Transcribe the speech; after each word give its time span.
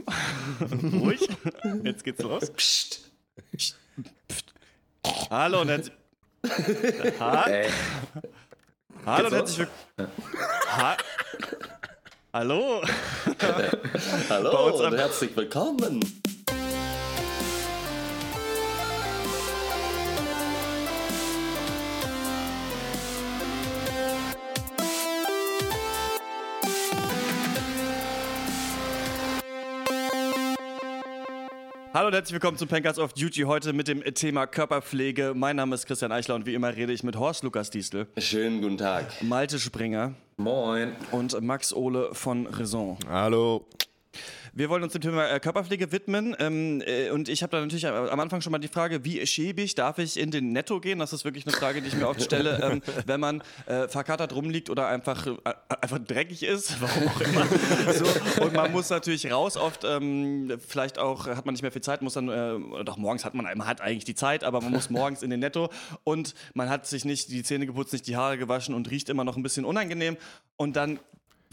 Ruhig. 0.92 1.28
Jetzt 1.82 2.04
geht's 2.04 2.22
los. 2.22 2.50
Psst. 2.50 3.10
Psst. 3.56 3.76
Hallo 5.30 5.60
und 5.62 5.68
herzlich. 5.68 5.96
Ha 7.20 7.44
Ey, 7.46 7.68
Hallo 9.06 9.26
und 9.26 9.34
herzlich 9.34 9.68
willkommen. 9.96 10.12
Ha 10.76 10.96
Hallo. 12.32 12.82
Hallo 14.30 14.86
und 14.86 14.96
herzlich 14.96 15.36
willkommen. 15.36 16.00
Hallo 32.02 32.08
und 32.08 32.14
herzlich 32.14 32.32
willkommen 32.32 32.58
zum 32.58 32.66
Pankers 32.66 32.98
of 32.98 33.12
Duty 33.12 33.42
heute 33.42 33.72
mit 33.72 33.86
dem 33.86 34.02
Thema 34.02 34.48
Körperpflege. 34.48 35.34
Mein 35.36 35.54
Name 35.54 35.76
ist 35.76 35.86
Christian 35.86 36.10
Eichler 36.10 36.34
und 36.34 36.46
wie 36.46 36.54
immer 36.54 36.74
rede 36.74 36.92
ich 36.92 37.04
mit 37.04 37.14
Horst 37.14 37.44
Lukas 37.44 37.70
Diestel, 37.70 38.08
Schönen 38.18 38.60
guten 38.60 38.76
Tag. 38.76 39.22
Malte 39.22 39.60
Springer 39.60 40.12
Moin. 40.36 40.96
und 41.12 41.40
Max 41.40 41.72
Ole 41.72 42.12
von 42.12 42.48
Raison. 42.48 42.98
Hallo. 43.08 43.68
Wir 44.54 44.68
wollen 44.68 44.82
uns 44.82 44.92
dem 44.92 45.00
Thema 45.00 45.30
äh, 45.30 45.40
Körperpflege 45.40 45.92
widmen 45.92 46.36
ähm, 46.38 46.82
äh, 46.84 47.08
und 47.08 47.30
ich 47.30 47.42
habe 47.42 47.52
da 47.52 47.60
natürlich 47.60 47.86
am 47.86 48.20
Anfang 48.20 48.42
schon 48.42 48.50
mal 48.50 48.58
die 48.58 48.68
Frage, 48.68 49.02
wie 49.02 49.26
schäbig 49.26 49.74
darf 49.76 49.96
ich 49.96 50.20
in 50.20 50.30
den 50.30 50.52
Netto 50.52 50.78
gehen? 50.78 50.98
Das 50.98 51.14
ist 51.14 51.24
wirklich 51.24 51.46
eine 51.46 51.56
Frage, 51.56 51.80
die 51.80 51.88
ich 51.88 51.94
mir 51.94 52.06
oft 52.06 52.22
stelle, 52.22 52.60
ähm, 52.62 52.82
wenn 53.06 53.18
man 53.18 53.42
äh, 53.64 53.88
verkatert 53.88 54.34
rumliegt 54.34 54.68
oder 54.68 54.88
einfach, 54.88 55.26
äh, 55.26 55.36
einfach 55.80 55.98
dreckig 56.00 56.42
ist, 56.42 56.78
warum 56.82 57.08
auch 57.08 57.20
immer. 57.22 57.46
So, 57.94 58.44
und 58.44 58.52
man 58.52 58.70
muss 58.72 58.90
natürlich 58.90 59.32
raus, 59.32 59.56
oft 59.56 59.84
ähm, 59.84 60.52
vielleicht 60.68 60.98
auch 60.98 61.26
hat 61.26 61.46
man 61.46 61.54
nicht 61.54 61.62
mehr 61.62 61.72
viel 61.72 61.80
Zeit, 61.80 62.02
muss 62.02 62.12
dann, 62.12 62.28
äh, 62.28 62.84
doch 62.84 62.98
morgens 62.98 63.24
hat 63.24 63.32
man, 63.32 63.46
man 63.56 63.66
hat 63.66 63.80
eigentlich 63.80 64.04
die 64.04 64.14
Zeit, 64.14 64.44
aber 64.44 64.60
man 64.60 64.72
muss 64.72 64.90
morgens 64.90 65.22
in 65.22 65.30
den 65.30 65.40
Netto 65.40 65.70
und 66.04 66.34
man 66.52 66.68
hat 66.68 66.86
sich 66.86 67.06
nicht 67.06 67.30
die 67.30 67.42
Zähne 67.42 67.64
geputzt, 67.64 67.94
nicht 67.94 68.06
die 68.06 68.18
Haare 68.18 68.36
gewaschen 68.36 68.74
und 68.74 68.90
riecht 68.90 69.08
immer 69.08 69.24
noch 69.24 69.38
ein 69.38 69.42
bisschen 69.42 69.64
unangenehm 69.64 70.18
und 70.56 70.76
dann 70.76 71.00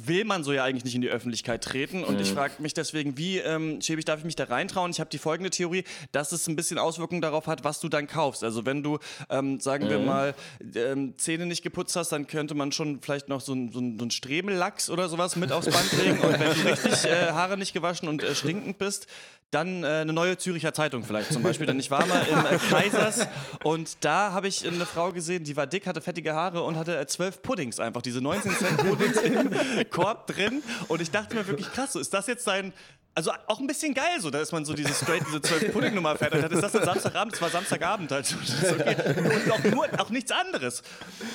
will 0.07 0.25
man 0.25 0.43
so 0.43 0.51
ja 0.53 0.63
eigentlich 0.63 0.83
nicht 0.83 0.95
in 0.95 1.01
die 1.01 1.09
Öffentlichkeit 1.09 1.63
treten. 1.63 2.03
Und 2.03 2.19
ich 2.19 2.31
frage 2.31 2.53
mich 2.59 2.73
deswegen, 2.73 3.17
wie 3.17 3.37
ähm, 3.37 3.81
schäbig 3.81 4.05
darf 4.05 4.19
ich 4.19 4.25
mich 4.25 4.35
da 4.35 4.45
reintrauen? 4.45 4.91
Ich 4.91 4.99
habe 4.99 5.09
die 5.09 5.17
folgende 5.17 5.49
Theorie, 5.49 5.83
dass 6.11 6.31
es 6.31 6.47
ein 6.47 6.55
bisschen 6.55 6.77
Auswirkungen 6.77 7.21
darauf 7.21 7.47
hat, 7.47 7.63
was 7.63 7.79
du 7.79 7.89
dann 7.89 8.07
kaufst. 8.07 8.43
Also 8.43 8.65
wenn 8.65 8.83
du, 8.83 8.99
ähm, 9.29 9.59
sagen 9.59 9.89
wir 9.89 9.99
mal, 9.99 10.35
ähm, 10.75 11.13
Zähne 11.17 11.45
nicht 11.45 11.63
geputzt 11.63 11.95
hast, 11.95 12.11
dann 12.11 12.27
könnte 12.27 12.55
man 12.55 12.71
schon 12.71 13.01
vielleicht 13.01 13.29
noch 13.29 13.41
so 13.41 13.53
ein, 13.53 13.71
so 13.71 13.79
ein, 13.79 13.99
so 13.99 14.05
ein 14.05 14.11
Strebellachs 14.11 14.89
oder 14.89 15.09
sowas 15.09 15.35
mit 15.35 15.51
aufs 15.51 15.69
Band 15.69 15.91
legen. 16.03 16.19
Und 16.19 16.39
wenn 16.39 16.53
du 16.53 16.69
richtig 16.69 17.05
äh, 17.05 17.31
Haare 17.31 17.57
nicht 17.57 17.73
gewaschen 17.73 18.07
und 18.07 18.23
äh, 18.23 18.35
stinkend 18.35 18.77
bist, 18.77 19.07
dann 19.51 19.83
äh, 19.83 19.87
eine 19.87 20.13
neue 20.13 20.37
Züricher 20.37 20.73
Zeitung 20.73 21.03
vielleicht 21.03 21.33
zum 21.33 21.41
Beispiel. 21.41 21.65
Denn 21.65 21.79
ich 21.79 21.89
war 21.89 22.05
mal 22.05 22.21
im 22.29 22.39
äh, 22.45 22.59
Kaisers 22.69 23.27
und 23.63 23.97
da 24.01 24.31
habe 24.31 24.47
ich 24.47 24.67
eine 24.67 24.85
Frau 24.85 25.11
gesehen, 25.11 25.43
die 25.43 25.57
war 25.57 25.65
dick, 25.65 25.87
hatte 25.87 26.01
fettige 26.01 26.33
Haare 26.33 26.61
und 26.63 26.77
hatte 26.77 26.97
äh, 26.97 27.07
zwölf 27.07 27.41
Puddings 27.41 27.79
einfach, 27.79 28.01
diese 28.01 28.21
19 28.21 28.51
Cent 28.51 28.77
Puddings 28.77 29.17
im 29.17 29.49
Korb 29.89 30.27
drin. 30.27 30.63
Und 30.87 31.01
ich 31.01 31.11
dachte 31.11 31.35
mir 31.35 31.47
wirklich, 31.47 31.71
krass, 31.71 31.93
so 31.93 31.99
ist 31.99 32.13
das 32.13 32.27
jetzt 32.27 32.43
sein... 32.43 32.73
Also 33.15 33.31
auch 33.47 33.59
ein 33.59 33.67
bisschen 33.67 33.93
geil, 33.93 34.21
so, 34.21 34.29
da 34.29 34.39
ist 34.39 34.53
man 34.53 34.63
so 34.63 34.73
diese 34.73 34.93
straight, 34.93 35.23
diese 35.27 35.41
12 35.41 35.73
Pudding-Nummer 35.73 36.15
fertig 36.15 36.41
hat. 36.41 36.51
Ist 36.53 36.61
das 36.61 36.71
dann 36.71 36.85
Samstagabend? 36.85 37.33
Es 37.33 37.41
war 37.41 37.49
Samstagabend 37.49 38.11
halt. 38.11 38.33
Okay. 38.63 38.95
Und 39.17 39.51
auch, 39.51 39.63
nur, 39.63 39.87
auch 39.99 40.09
nichts 40.09 40.31
anderes. 40.31 40.83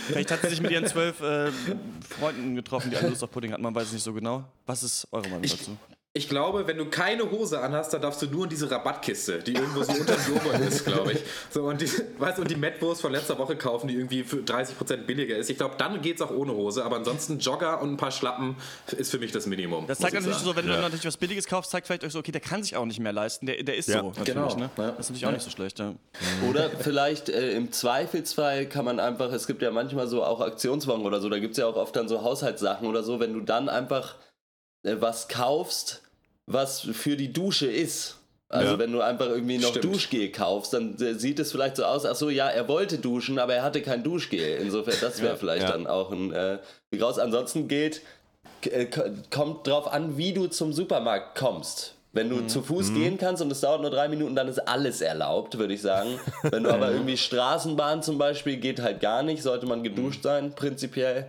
Vielleicht 0.07 0.31
hat 0.31 0.41
sie 0.43 0.51
sich 0.51 0.63
mit 0.63 0.71
ihren 0.71 0.87
zwölf 0.87 1.21
äh, 1.21 1.51
Freunden 2.09 2.55
getroffen, 2.55 2.91
die 2.91 2.97
alle 2.97 3.09
Lust 3.09 3.23
auf 3.23 3.31
Pudding 3.31 3.53
hatten. 3.53 3.63
Man 3.63 3.75
weiß 3.75 3.89
es 3.89 3.93
nicht 3.93 4.05
so 4.05 4.15
genau. 4.15 4.45
Was 4.65 4.83
ist 4.83 5.07
eure 5.11 5.29
Meinung 5.29 5.43
dazu? 5.43 5.77
Ich 6.17 6.29
glaube, 6.29 6.65
wenn 6.69 6.79
du 6.79 6.85
keine 6.85 7.29
Hose 7.29 7.61
anhast, 7.61 7.93
dann 7.93 8.01
darfst 8.01 8.23
du 8.23 8.27
nur 8.27 8.45
in 8.45 8.51
diese 8.51 8.71
Rabattkiste, 8.71 9.41
die 9.41 9.55
irgendwo 9.55 9.83
so 9.83 9.91
unter 9.95 10.15
dem 10.15 10.33
Joghurt 10.33 10.61
ist, 10.61 10.85
glaube 10.85 11.15
ich. 11.15 11.19
So, 11.51 11.65
und 11.65 11.81
die, 11.81 11.91
weißt, 12.19 12.39
und 12.39 12.49
die 12.49 12.55
Mettwurst 12.55 13.01
von 13.01 13.11
letzter 13.11 13.37
Woche 13.37 13.57
kaufen, 13.57 13.89
die 13.89 13.95
irgendwie 13.95 14.23
für 14.23 14.37
30% 14.37 14.97
billiger 14.99 15.37
ist. 15.37 15.51
Ich 15.51 15.57
glaube, 15.57 15.75
dann 15.77 16.03
geht 16.03 16.15
es 16.15 16.23
auch 16.23 16.31
ohne 16.31 16.53
Hose. 16.53 16.85
Aber 16.85 16.95
ansonsten 16.95 17.41
Jogger 17.41 17.83
und 17.83 17.95
ein 17.95 17.97
paar 17.97 18.13
Schlappen 18.13 18.55
ist 18.97 19.11
für 19.11 19.19
mich 19.19 19.33
das 19.33 19.47
Minimum. 19.47 19.89
Das 19.89 19.99
zeigt 19.99 20.15
ich 20.15 20.21
natürlich 20.21 20.37
sagen. 20.37 20.51
so, 20.51 20.57
wenn 20.57 20.69
du 20.69 20.81
natürlich 20.81 21.05
was 21.05 21.17
Billiges 21.17 21.49
kaufst, 21.49 21.73
zeigt 21.73 21.89
vielleicht 21.89 22.05
euch 22.05 22.13
so, 22.13 22.21
okay, 22.21 22.31
der 22.31 22.41
kann 22.41 22.63
sich 22.63 22.77
auch 22.77 22.87
nicht 22.87 23.01
mehr 23.01 23.13
leisten, 23.13 23.47
der, 23.47 23.61
der 23.65 23.77
ist 23.77 23.89
Ja, 23.89 24.03
so. 24.03 24.13
Natürlich, 24.17 24.27
genau. 24.35 24.55
ne? 24.55 24.71
Ja. 24.79 24.91
Das 24.93 25.01
ist 25.01 25.11
natürlich 25.11 25.27
auch 25.27 25.33
nicht 25.33 25.45
so 25.45 25.51
schlecht, 25.51 25.81
ja. 25.81 25.97
Oder 26.49 26.71
vielleicht 26.71 27.29
äh, 27.29 27.57
im 27.57 27.73
Zweifelsfall 27.73 28.67
kann 28.67 28.85
man 28.85 29.01
einfach, 29.01 29.33
es 29.33 29.49
gibt 29.49 29.63
ja 29.63 29.73
manchmal 29.73 30.07
so 30.07 30.23
auch 30.23 30.41
Aktionswagen 30.41 31.05
oder 31.05 31.21
so, 31.21 31.29
da 31.29 31.41
gibt 31.41 31.55
es 31.55 31.59
ja 31.59 31.67
auch 31.67 31.75
oft 31.75 31.97
dann 31.97 32.07
so 32.07 32.23
Haushaltssachen 32.23 32.87
oder 32.87 33.03
so, 33.03 33.19
wenn 33.19 33.33
du 33.33 33.41
dann 33.41 33.69
einfach 33.69 34.15
äh, 34.85 34.95
was 35.01 35.27
kaufst, 35.27 36.04
was 36.47 36.81
für 36.81 37.17
die 37.17 37.33
Dusche 37.33 37.67
ist. 37.67 38.17
Also 38.49 38.73
Ja. 38.75 38.79
wenn 38.79 38.93
du 38.93 39.01
einfach 39.01 39.27
irgendwie 39.27 39.59
noch 39.59 39.71
Stimmt. 39.71 39.85
Duschgel 39.87 40.31
kaufst, 40.31 40.75
dann 40.75 40.97
äh, 41.01 41.15
sieht 41.15 41.39
es 41.41 41.51
vielleicht 41.51 41.77
so 41.77 41.85
aus, 41.85 42.05
ach 42.05 42.15
so, 42.15 42.31
ja, 42.31 42.49
er 42.49 42.69
wollte 42.69 42.99
duschen, 42.99 43.39
aber 43.39 43.55
er 43.55 43.63
hatte 43.63 43.83
kein 43.83 44.05
Duschgel. 44.05 44.59
Insofern, 44.61 44.95
das 45.01 45.21
wäre 45.23 45.37
vielleicht 45.37 45.63
ja. 45.63 45.73
dann 45.73 45.87
auch 45.87 46.13
ein 46.13 46.33
äh, 46.33 46.59
Weg 46.91 47.03
raus. 47.03 47.19
Ansonsten 47.19 47.67
gilt, 47.67 48.03
äh, 48.63 48.87
kommt 49.31 49.67
drauf 49.67 49.93
an, 49.93 50.17
wie 50.19 50.33
du 50.33 50.47
zum 50.47 50.73
Supermarkt 50.73 51.37
kommst. 51.37 51.95
Wenn 52.13 52.31
du 52.31 52.47
zu 52.47 52.63
Fuß 52.63 52.95
gehen 52.95 53.19
kannst 53.19 53.43
und 53.43 53.51
es 53.51 53.61
dauert 53.61 53.81
nur 53.81 53.91
drei 53.91 54.07
Minuten, 54.07 54.37
dann 54.37 54.47
ist 54.47 54.61
alles 54.69 55.01
erlaubt, 55.01 55.59
würde 55.59 55.75
ich 55.75 55.83
sagen. 55.83 56.21
Wenn 56.45 56.63
du 56.63 56.71
aber 56.73 56.93
irgendwie 56.93 57.17
Straßenbahn 57.17 58.05
zum 58.05 58.19
Beispiel, 58.19 58.57
geht 58.59 58.81
halt 58.81 59.01
gar 59.01 59.25
nicht, 59.25 59.43
sollte 59.43 59.67
man 59.67 59.83
geduscht 59.83 60.23
sein, 60.23 60.55
prinzipiell. 60.55 61.27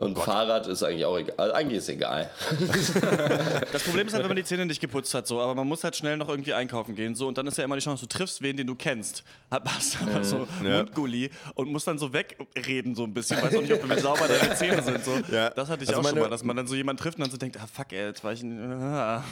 Und 0.00 0.18
Fahrrad 0.18 0.66
ist 0.66 0.82
eigentlich 0.82 1.04
auch 1.04 1.16
egal. 1.18 1.34
Also 1.36 1.54
eigentlich 1.54 1.78
ist 1.78 1.88
egal. 1.88 2.28
Das 3.72 3.82
Problem 3.84 4.06
ist 4.06 4.14
halt, 4.14 4.22
wenn 4.24 4.28
man 4.30 4.36
die 4.36 4.44
Zähne 4.44 4.66
nicht 4.66 4.80
geputzt 4.80 5.14
hat, 5.14 5.26
so, 5.26 5.40
aber 5.40 5.54
man 5.54 5.66
muss 5.68 5.84
halt 5.84 5.94
schnell 5.94 6.16
noch 6.16 6.28
irgendwie 6.28 6.54
einkaufen 6.54 6.94
gehen, 6.94 7.14
so, 7.14 7.28
und 7.28 7.36
dann 7.38 7.46
ist 7.46 7.58
ja 7.58 7.64
immer 7.64 7.76
die 7.76 7.82
Chance, 7.82 8.06
du 8.06 8.08
triffst 8.08 8.42
wen, 8.42 8.56
den 8.56 8.66
du 8.66 8.74
kennst, 8.74 9.22
hast 9.50 9.98
aber 10.02 10.24
so 10.24 10.46
Ja. 10.64 10.78
Mundgulli 10.78 11.30
und 11.54 11.70
musst 11.70 11.86
dann 11.86 11.98
so 11.98 12.12
wegreden 12.12 12.94
so 12.94 13.04
ein 13.04 13.12
bisschen, 13.14 13.40
weiß 13.42 13.54
auch 13.56 13.60
nicht, 13.60 13.72
ob 13.72 13.88
wie 13.88 14.00
sauber 14.00 14.26
deine 14.26 14.54
Zähne 14.56 14.82
sind, 14.82 15.04
so. 15.04 15.12
Ja. 15.30 15.50
Das 15.50 15.68
hatte 15.68 15.84
ich 15.84 15.90
Also 15.90 16.00
auch 16.00 16.08
schon 16.08 16.18
mal, 16.18 16.30
dass 16.30 16.42
man 16.44 16.56
dann 16.56 16.66
so 16.66 16.74
jemanden 16.74 17.02
trifft 17.02 17.18
und 17.18 17.22
dann 17.22 17.30
so 17.30 17.36
denkt, 17.36 17.58
ah, 17.62 17.66
fuck, 17.72 17.92
ey, 17.92 18.06
jetzt 18.06 18.24
war 18.24 18.32
ich, 18.32 18.42
ein- 18.42 18.72
ah. 18.82 19.22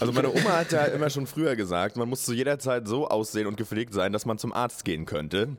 Also 0.00 0.12
meine 0.12 0.30
Oma 0.32 0.56
hat 0.58 0.72
ja 0.72 0.84
immer 0.86 1.10
schon 1.10 1.26
früher 1.26 1.54
gesagt, 1.54 1.96
man 1.96 2.08
muss 2.08 2.24
zu 2.24 2.32
jeder 2.32 2.58
Zeit 2.58 2.88
so 2.88 3.08
aussehen 3.08 3.46
und 3.46 3.56
gepflegt 3.56 3.92
sein, 3.94 4.12
dass 4.12 4.24
man 4.26 4.38
zum 4.38 4.52
Arzt 4.52 4.84
gehen 4.84 5.04
könnte. 5.06 5.50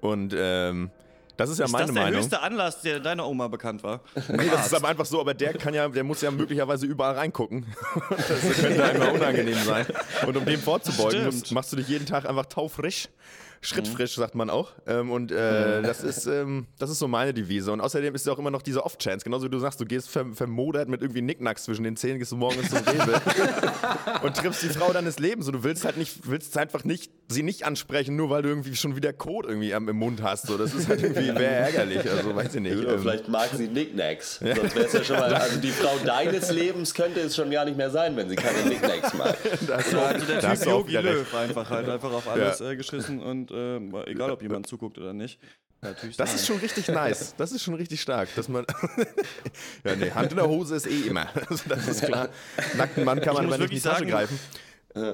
Und 0.00 0.34
ähm, 0.36 0.90
das 1.38 1.50
ist 1.50 1.58
ja 1.58 1.64
Ist 1.64 1.72
meine 1.72 1.86
das 1.86 1.94
der 1.94 2.02
Meinung. 2.02 2.20
höchste 2.20 2.40
Anlass, 2.42 2.82
der 2.82 3.00
deiner 3.00 3.26
Oma 3.26 3.48
bekannt 3.48 3.82
war? 3.82 4.00
Nee, 4.28 4.48
das 4.50 4.66
ist 4.66 4.74
aber 4.74 4.88
einfach 4.88 5.06
so, 5.06 5.20
aber 5.20 5.32
der 5.34 5.54
kann 5.54 5.72
ja, 5.72 5.88
der 5.88 6.04
muss 6.04 6.20
ja 6.20 6.30
möglicherweise 6.30 6.84
überall 6.84 7.14
reingucken. 7.14 7.64
Das 8.10 8.56
könnte 8.60 8.84
einmal 8.84 9.10
unangenehm 9.12 9.56
sein. 9.64 9.86
Und 10.26 10.36
um 10.36 10.44
dem 10.44 10.60
vorzubeugen, 10.60 11.24
musst, 11.24 11.52
machst 11.52 11.72
du 11.72 11.76
dich 11.76 11.88
jeden 11.88 12.04
Tag 12.06 12.28
einfach 12.28 12.46
taufrisch. 12.46 13.08
Schrittfrisch, 13.60 14.14
sagt 14.14 14.36
man 14.36 14.50
auch. 14.50 14.72
Ähm, 14.86 15.10
und 15.10 15.32
äh, 15.32 15.82
das, 15.82 16.04
ist, 16.04 16.26
ähm, 16.26 16.66
das 16.78 16.90
ist 16.90 17.00
so 17.00 17.08
meine 17.08 17.34
Devise. 17.34 17.72
Und 17.72 17.80
außerdem 17.80 18.14
ist 18.14 18.24
ja 18.24 18.32
auch 18.32 18.38
immer 18.38 18.52
noch 18.52 18.62
diese 18.62 18.84
Off-Chance. 18.84 19.24
Genauso 19.24 19.46
wie 19.46 19.50
du 19.50 19.58
sagst, 19.58 19.80
du 19.80 19.84
gehst 19.84 20.08
ver 20.10 20.26
vermodert 20.32 20.88
mit 20.88 21.02
irgendwie 21.02 21.22
Nicknacks 21.22 21.64
zwischen 21.64 21.82
den 21.82 21.96
Zähnen, 21.96 22.20
gehst 22.20 22.30
du 22.30 22.36
morgens 22.36 22.70
zum 22.70 22.78
Rewe 22.78 23.20
und 24.22 24.36
triffst 24.36 24.62
die 24.62 24.68
Frau 24.68 24.92
deines 24.92 25.18
Lebens. 25.18 25.48
Und 25.48 25.54
du 25.54 25.64
willst 25.64 25.84
halt 25.84 25.96
nicht, 25.96 26.28
willst 26.28 26.56
einfach 26.56 26.84
nicht, 26.84 27.10
sie 27.30 27.42
nicht 27.42 27.64
ansprechen, 27.64 28.16
nur 28.16 28.30
weil 28.30 28.40
du 28.42 28.48
irgendwie 28.48 28.74
schon 28.74 28.96
wieder 28.96 29.12
Kot 29.12 29.44
irgendwie 29.46 29.70
im 29.72 29.84
Mund 29.96 30.22
hast. 30.22 30.46
So, 30.46 30.56
das 30.56 30.72
ist 30.74 30.88
halt 30.88 31.02
irgendwie 31.02 31.28
ärgerlich. 31.28 32.08
Also 32.10 32.34
weiß 32.34 32.54
ich 32.54 32.60
nicht. 32.62 32.76
Oder 32.76 32.94
Ähm, 32.94 33.02
vielleicht 33.02 33.28
mag 33.28 33.50
sie 33.54 33.68
Knickknacks. 33.68 34.36
Sonst 34.40 34.74
wäre 34.74 34.86
es 34.86 34.92
ja 34.94 35.04
schon 35.04 35.16
mal, 35.18 35.34
also 35.34 35.60
die 35.60 35.70
Frau 35.70 35.96
deines 36.04 36.50
Lebens 36.50 36.94
könnte 36.94 37.20
es 37.20 37.36
schon 37.36 37.50
gar 37.50 37.64
nicht 37.66 37.76
mehr 37.76 37.90
sein, 37.90 38.16
wenn 38.16 38.28
sie 38.30 38.36
keine 38.36 38.62
Knickknacks 38.62 39.12
mag. 39.14 39.36
da 39.66 39.76
hast 39.78 39.92
du 39.92 39.96
Ja, 39.96 40.02
auch- 40.02 40.06
also 40.08 40.26
der 40.26 40.40
da 40.40 40.48
hast 40.48 40.62
Typ 40.62 40.70
Yogi. 40.72 40.96
Löw 40.96 41.34
einfach 41.34 41.68
halt 41.70 41.88
einfach 41.88 42.12
auf 42.12 42.28
alles 42.28 42.60
äh, 42.62 42.76
geschissen 42.76 43.20
und 43.20 43.50
äh, 43.50 43.76
egal 44.10 44.30
ob 44.30 44.40
jemand 44.42 44.66
zuguckt 44.66 44.96
oder 44.98 45.12
nicht. 45.12 45.38
Natürlich 45.80 46.16
Das 46.16 46.30
nein. 46.30 46.36
ist 46.36 46.46
schon 46.46 46.56
richtig 46.58 46.88
nice. 46.88 47.34
Das 47.36 47.52
ist 47.52 47.62
schon 47.62 47.74
richtig 47.74 48.00
stark, 48.00 48.28
dass 48.34 48.48
man. 48.48 48.64
ja, 49.84 49.94
nee, 49.96 50.10
Hand 50.10 50.30
in 50.32 50.36
der 50.38 50.48
Hose 50.48 50.74
ist 50.76 50.86
eh 50.86 51.02
immer. 51.06 51.28
Also 51.48 51.62
das 51.68 51.86
ist 51.86 52.04
klar. 52.04 52.30
Nackten 52.76 53.04
Mann 53.04 53.20
kann 53.20 53.34
man 53.34 53.46
aber 53.46 53.58
nicht 53.58 53.70
in 53.70 53.76
die 53.76 53.76
wirklich 53.76 53.82
Tasche 53.84 53.98
sagen, 54.08 54.10
greifen. 54.10 54.38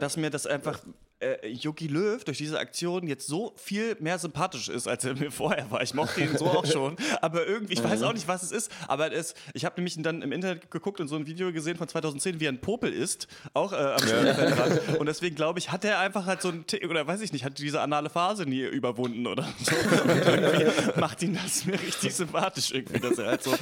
dass 0.00 0.16
mir 0.16 0.30
das 0.30 0.46
einfach 0.46 0.78
äh, 1.24 1.48
Jogi 1.48 1.86
Löw 1.86 2.22
durch 2.24 2.38
diese 2.38 2.58
Aktion 2.58 3.06
jetzt 3.06 3.26
so 3.26 3.52
viel 3.56 3.96
mehr 4.00 4.18
sympathisch 4.18 4.68
ist, 4.68 4.86
als 4.86 5.04
er 5.04 5.14
mir 5.14 5.30
vorher 5.30 5.70
war. 5.70 5.82
Ich 5.82 5.94
mochte 5.94 6.20
ihn 6.20 6.36
so 6.36 6.46
auch 6.46 6.66
schon, 6.70 6.96
aber 7.20 7.46
irgendwie, 7.46 7.74
ich 7.74 7.82
weiß 7.82 8.02
auch 8.02 8.12
nicht, 8.12 8.28
was 8.28 8.42
es 8.42 8.52
ist, 8.52 8.70
aber 8.88 9.12
es, 9.12 9.34
ich 9.54 9.64
habe 9.64 9.76
nämlich 9.76 9.96
dann 9.98 10.22
im 10.22 10.32
Internet 10.32 10.70
geguckt 10.70 11.00
und 11.00 11.08
so 11.08 11.16
ein 11.16 11.26
Video 11.26 11.52
gesehen 11.52 11.76
von 11.76 11.88
2010, 11.88 12.40
wie 12.40 12.46
er 12.46 12.52
ein 12.52 12.60
Popel 12.60 12.92
ist, 12.92 13.28
auch 13.54 13.72
äh, 13.72 13.76
am 13.76 13.98
Spielfeldrand. 14.00 14.98
Und 14.98 15.06
deswegen 15.06 15.34
glaube 15.36 15.58
ich, 15.58 15.72
hat 15.72 15.84
er 15.84 15.98
einfach 15.98 16.26
halt 16.26 16.42
so 16.42 16.48
ein, 16.48 16.66
Tick- 16.66 16.88
oder 16.88 17.06
weiß 17.06 17.20
ich 17.20 17.32
nicht, 17.32 17.44
hat 17.44 17.58
diese 17.58 17.80
anale 17.80 18.10
Phase 18.10 18.44
nie 18.44 18.62
überwunden 18.62 19.26
oder 19.26 19.46
so. 19.62 19.74
Und 19.74 20.10
irgendwie 20.26 21.00
macht 21.00 21.22
ihn 21.22 21.34
das 21.42 21.64
mir 21.64 21.80
richtig 21.80 22.14
sympathisch 22.14 22.72
irgendwie, 22.72 23.00
dass 23.00 23.18
er 23.18 23.26
halt 23.26 23.42
so, 23.42 23.52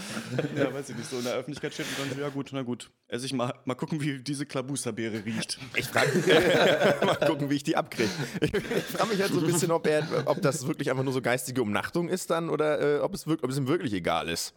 ja, 0.57 0.73
weiß 0.73 0.91
ich 0.91 0.97
nicht, 0.97 1.09
so 1.09 1.19
in 1.19 1.25
der 1.25 1.35
Öffentlichkeit 1.35 1.75
steht 1.75 1.87
und 1.87 2.07
dann 2.07 2.17
so, 2.17 2.21
ja 2.21 2.29
gut, 2.29 2.51
na 2.53 2.63
gut, 2.63 2.91
esse 3.09 3.27
ich 3.27 3.33
mal, 3.33 3.55
mal 3.65 3.75
gucken, 3.75 4.01
wie 4.01 4.19
diese 4.19 4.47
Klabusterbeere 4.47 5.25
riecht. 5.25 5.59
Ich 5.77 5.87
frage 5.87 6.11
mal 7.05 7.17
gucken, 7.17 7.51
wie 7.53 7.57
ich 7.57 7.63
die 7.63 7.77
abkriege. 7.77 8.11
Ich, 8.41 8.53
ich 8.53 8.63
frage 8.85 9.11
mich 9.11 9.21
halt 9.23 9.33
so 9.33 9.39
ein 9.41 9.47
bisschen, 9.47 9.71
ob, 9.71 9.87
er, 9.87 10.03
ob 10.25 10.43
das 10.43 10.67
wirklich 10.67 10.91
einfach 10.91 11.05
nur 11.05 11.13
so 11.13 11.21
geistige 11.23 11.63
Umnachtung 11.63 12.09
ist 12.09 12.31
dann 12.31 12.49
oder 12.51 12.97
äh, 12.97 13.01
ob, 13.01 13.15
es 13.15 13.27
wirklich, 13.27 13.45
ob 13.45 13.51
es 13.51 13.59
ihm 13.59 13.69
wirklich 13.69 13.93
egal 13.93 14.29
ist. 14.29 14.55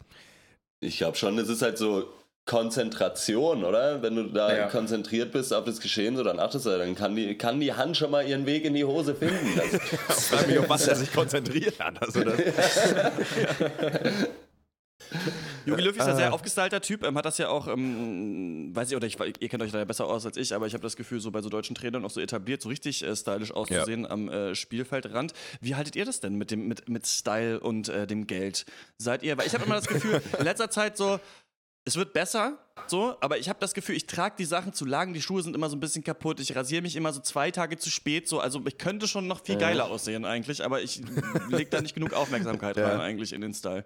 Ich 0.80 0.98
glaube 0.98 1.16
schon, 1.16 1.38
es 1.38 1.48
ist 1.48 1.62
halt 1.62 1.78
so, 1.78 2.08
Konzentration, 2.46 3.64
oder? 3.64 4.02
Wenn 4.02 4.14
du 4.14 4.22
da 4.24 4.56
Ja. 4.56 4.68
konzentriert 4.68 5.32
bist 5.32 5.52
auf 5.52 5.64
das 5.64 5.80
Geschehen, 5.80 6.16
so 6.16 6.22
dann 6.22 6.38
achtest 6.38 6.64
du, 6.66 6.70
dann 6.78 6.94
kann 6.94 7.16
die, 7.16 7.36
kann 7.36 7.58
die 7.58 7.72
Hand 7.72 7.96
schon 7.96 8.12
mal 8.12 8.26
ihren 8.26 8.46
Weg 8.46 8.64
in 8.64 8.74
die 8.74 8.84
Hose 8.84 9.16
finden. 9.16 9.50
Das, 9.56 9.72
Ich 10.18 10.24
frage 10.26 10.46
mich, 10.46 10.58
auf 10.60 10.68
was 10.68 10.86
er 10.86 10.94
sich 10.94 11.12
konzentriert 11.12 11.78
hat. 11.80 12.00
Also 12.00 12.22
das, 12.22 12.36
Jogi 15.66 15.82
Löw 15.82 15.96
ist 15.96 16.06
ja 16.06 16.14
sehr 16.14 16.32
aufgestylter 16.32 16.80
Typ, 16.80 17.04
ähm, 17.04 17.16
hat 17.16 17.24
das 17.24 17.38
ja 17.38 17.48
auch, 17.48 17.68
ähm, 17.68 18.74
weiß 18.74 18.90
ich, 18.90 18.96
oder 18.96 19.06
ich, 19.06 19.18
ihr 19.18 19.48
kennt 19.48 19.62
euch 19.62 19.72
da 19.72 19.78
ja 19.78 19.84
besser 19.84 20.06
aus 20.06 20.24
als 20.24 20.36
ich, 20.36 20.54
aber 20.54 20.66
ich 20.66 20.74
habe 20.74 20.82
das 20.82 20.96
Gefühl, 20.96 21.20
so 21.20 21.30
bei 21.30 21.42
so 21.42 21.48
deutschen 21.48 21.74
Trainern 21.74 22.04
auch 22.04 22.10
so 22.10 22.20
etabliert, 22.20 22.62
so 22.62 22.68
richtig 22.68 23.02
äh, 23.02 23.14
stylisch 23.14 23.52
auszusehen 23.52 24.06
am 24.06 24.28
äh, 24.28 24.54
Spielfeldrand. 24.54 25.32
Wie 25.60 25.74
haltet 25.74 25.96
ihr 25.96 26.04
das 26.04 26.20
denn 26.20 26.36
mit 26.36 26.50
dem 26.50 26.68
mit, 26.68 26.88
mit 26.88 27.06
Style 27.06 27.60
und 27.60 27.88
äh, 27.88 28.06
dem 28.06 28.26
Geld? 28.26 28.66
Seid 28.98 29.22
ihr, 29.22 29.36
weil 29.36 29.46
ich 29.46 29.54
habe 29.54 29.64
immer 29.64 29.74
das 29.74 29.86
Gefühl, 29.86 30.22
in 30.38 30.44
letzter 30.44 30.70
Zeit 30.70 30.96
so, 30.96 31.18
es 31.86 31.96
wird 31.96 32.12
besser, 32.12 32.58
so, 32.88 33.16
aber 33.20 33.38
ich 33.38 33.48
habe 33.48 33.60
das 33.60 33.72
Gefühl, 33.72 33.94
ich 33.94 34.06
trage 34.06 34.34
die 34.38 34.44
Sachen 34.44 34.72
zu 34.72 34.84
lang, 34.84 35.14
die 35.14 35.22
Schuhe 35.22 35.40
sind 35.42 35.54
immer 35.54 35.70
so 35.70 35.76
ein 35.76 35.80
bisschen 35.80 36.02
kaputt, 36.02 36.40
ich 36.40 36.54
rasiere 36.56 36.82
mich 36.82 36.96
immer 36.96 37.12
so 37.12 37.20
zwei 37.20 37.52
Tage 37.52 37.78
zu 37.78 37.90
spät, 37.90 38.28
so, 38.28 38.40
also 38.40 38.60
ich 38.66 38.76
könnte 38.76 39.06
schon 39.06 39.28
noch 39.28 39.44
viel 39.44 39.56
geiler 39.56 39.88
aussehen 39.88 40.24
eigentlich, 40.24 40.64
aber 40.64 40.82
ich 40.82 41.02
lege 41.48 41.70
da 41.70 41.80
nicht 41.80 41.94
genug 41.94 42.12
Aufmerksamkeit 42.12 42.76
rein 42.76 43.00
eigentlich 43.00 43.32
in 43.32 43.40
den 43.40 43.54
Style. 43.54 43.84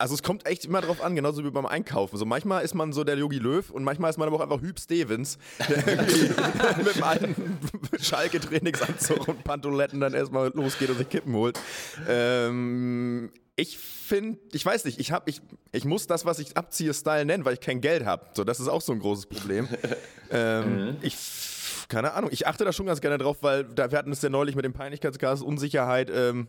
Also 0.00 0.14
es 0.14 0.22
kommt 0.22 0.46
echt 0.46 0.64
immer 0.64 0.80
drauf 0.80 1.02
an, 1.02 1.14
genauso 1.14 1.44
wie 1.44 1.50
beim 1.50 1.66
Einkaufen. 1.66 2.16
So 2.16 2.24
manchmal 2.24 2.64
ist 2.64 2.74
man 2.74 2.92
so 2.92 3.04
der 3.04 3.16
Yogi 3.16 3.38
Löw 3.38 3.68
und 3.70 3.84
manchmal 3.84 4.10
ist 4.10 4.16
man 4.16 4.28
aber 4.28 4.38
auch 4.38 4.40
einfach 4.40 4.62
Hüb 4.62 4.80
Stevens, 4.80 5.38
mit 5.68 6.94
einem 6.94 7.02
alten 7.02 7.58
Schalke-Trainingsanzug 8.00 9.28
und 9.28 9.44
Pantoletten 9.44 10.00
dann 10.00 10.14
erstmal 10.14 10.50
losgeht 10.54 10.90
und 10.90 10.98
sich 10.98 11.08
Kippen 11.08 11.34
holt. 11.34 11.60
Ähm, 12.08 13.30
ich 13.56 13.76
finde, 13.76 14.38
ich 14.52 14.64
weiß 14.64 14.86
nicht, 14.86 14.98
ich, 14.98 15.12
hab, 15.12 15.28
ich, 15.28 15.42
ich 15.72 15.84
muss 15.84 16.06
das, 16.06 16.24
was 16.24 16.38
ich 16.38 16.56
abziehe, 16.56 16.94
Style 16.94 17.26
nennen, 17.26 17.44
weil 17.44 17.54
ich 17.54 17.60
kein 17.60 17.82
Geld 17.82 18.06
habe. 18.06 18.26
So, 18.32 18.42
das 18.42 18.58
ist 18.58 18.68
auch 18.68 18.80
so 18.80 18.92
ein 18.92 19.00
großes 19.00 19.26
Problem. 19.26 19.68
ähm, 20.30 20.96
Ich, 21.02 21.16
keine 21.88 22.14
Ahnung, 22.14 22.30
ich 22.32 22.46
achte 22.46 22.64
da 22.64 22.72
schon 22.72 22.86
ganz 22.86 23.02
gerne 23.02 23.18
drauf, 23.18 23.38
weil 23.42 23.64
da, 23.64 23.90
wir 23.90 23.98
hatten 23.98 24.12
es 24.12 24.22
ja 24.22 24.30
neulich 24.30 24.56
mit 24.56 24.64
dem 24.64 24.72
Peinlichkeitsgas, 24.72 25.42
Unsicherheit. 25.42 26.10
Ähm, 26.14 26.48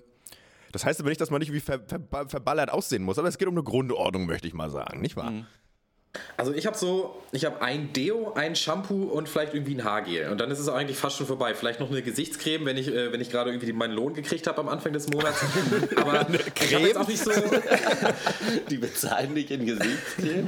das 0.71 0.85
heißt 0.85 0.99
aber 0.99 1.09
nicht, 1.09 1.21
dass 1.21 1.29
man 1.29 1.39
nicht 1.39 1.51
wie 1.53 1.59
ver, 1.59 1.79
ver, 1.87 2.27
verballert 2.27 2.71
aussehen 2.71 3.03
muss, 3.03 3.17
aber 3.19 3.27
es 3.27 3.37
geht 3.37 3.47
um 3.47 3.53
eine 3.55 3.63
Grundordnung, 3.63 4.25
möchte 4.25 4.47
ich 4.47 4.53
mal 4.53 4.69
sagen, 4.69 5.01
nicht 5.01 5.15
wahr? 5.15 5.31
Also 6.41 6.55
ich 6.55 6.65
habe 6.65 6.75
so, 6.75 7.21
ich 7.31 7.45
habe 7.45 7.61
ein 7.61 7.93
Deo, 7.93 8.33
ein 8.33 8.55
Shampoo 8.55 9.03
und 9.03 9.29
vielleicht 9.29 9.53
irgendwie 9.53 9.75
ein 9.75 9.83
Haargel. 9.83 10.29
Und 10.31 10.41
dann 10.41 10.49
ist 10.49 10.57
es 10.57 10.67
auch 10.67 10.73
eigentlich 10.73 10.97
fast 10.97 11.17
schon 11.17 11.27
vorbei. 11.27 11.53
Vielleicht 11.53 11.79
noch 11.79 11.91
eine 11.91 12.01
Gesichtscreme, 12.01 12.65
wenn 12.65 12.77
ich, 12.77 12.87
äh, 12.87 13.11
wenn 13.13 13.21
ich 13.21 13.29
gerade 13.29 13.51
irgendwie 13.51 13.71
meinen 13.73 13.93
Lohn 13.93 14.15
gekriegt 14.15 14.47
habe 14.47 14.59
am 14.59 14.67
Anfang 14.67 14.91
des 14.91 15.07
Monats. 15.07 15.39
Aber 15.97 16.25
ich 16.31 16.73
habe 16.73 16.87
jetzt 16.87 16.97
auch 16.97 17.07
nicht 17.07 17.23
so, 17.23 17.29
die 18.71 18.77
bezahlen 18.77 19.35
dich 19.35 19.51
in 19.51 19.67
Gesichtscreme. 19.67 20.47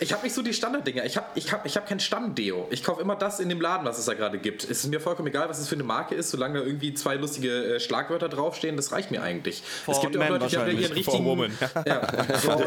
ich 0.00 0.12
habe 0.12 0.24
nicht 0.24 0.34
so 0.34 0.42
die 0.42 0.54
Standarddinger. 0.54 1.04
Ich 1.04 1.16
habe 1.16 1.26
ich 1.36 1.52
hab, 1.52 1.64
ich 1.64 1.76
hab 1.76 1.86
kein 1.86 2.00
Stammdeo. 2.00 2.66
Ich 2.70 2.82
kaufe 2.82 3.00
immer 3.00 3.14
das 3.14 3.38
in 3.38 3.48
dem 3.48 3.60
Laden, 3.60 3.86
was 3.86 4.00
es 4.00 4.06
da 4.06 4.14
gerade 4.14 4.38
gibt. 4.38 4.64
Es 4.64 4.82
ist 4.82 4.88
mir 4.88 4.98
vollkommen 4.98 5.28
egal, 5.28 5.48
was 5.50 5.60
es 5.60 5.68
für 5.68 5.76
eine 5.76 5.84
Marke 5.84 6.16
ist, 6.16 6.32
solange 6.32 6.58
da 6.58 6.66
irgendwie 6.66 6.94
zwei 6.94 7.14
lustige 7.14 7.76
äh, 7.76 7.78
Schlagwörter 7.78 8.28
draufstehen, 8.28 8.74
das 8.74 8.90
reicht 8.90 9.12
mir 9.12 9.22
eigentlich. 9.22 9.62
For 9.84 9.94
es 9.94 10.00
gibt 10.00 10.16
auch 10.16 10.28
Leute, 10.28 10.48
die 10.48 10.58
haben 10.58 10.76
ihren 10.76 10.92
richtigen... 10.94 11.16
For 11.18 11.24
Woman. 11.24 11.56
Ja, 11.86 12.00
For 12.38 12.58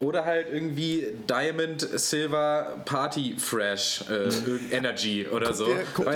oder 0.00 0.24
halt 0.24 0.48
irgendwie 0.52 1.06
Diamond 1.28 1.80
Silver 1.80 2.76
Party 2.84 3.36
Fresh 3.38 4.04
äh, 4.10 4.74
Energy 4.74 5.26
oder 5.26 5.52
so. 5.52 5.66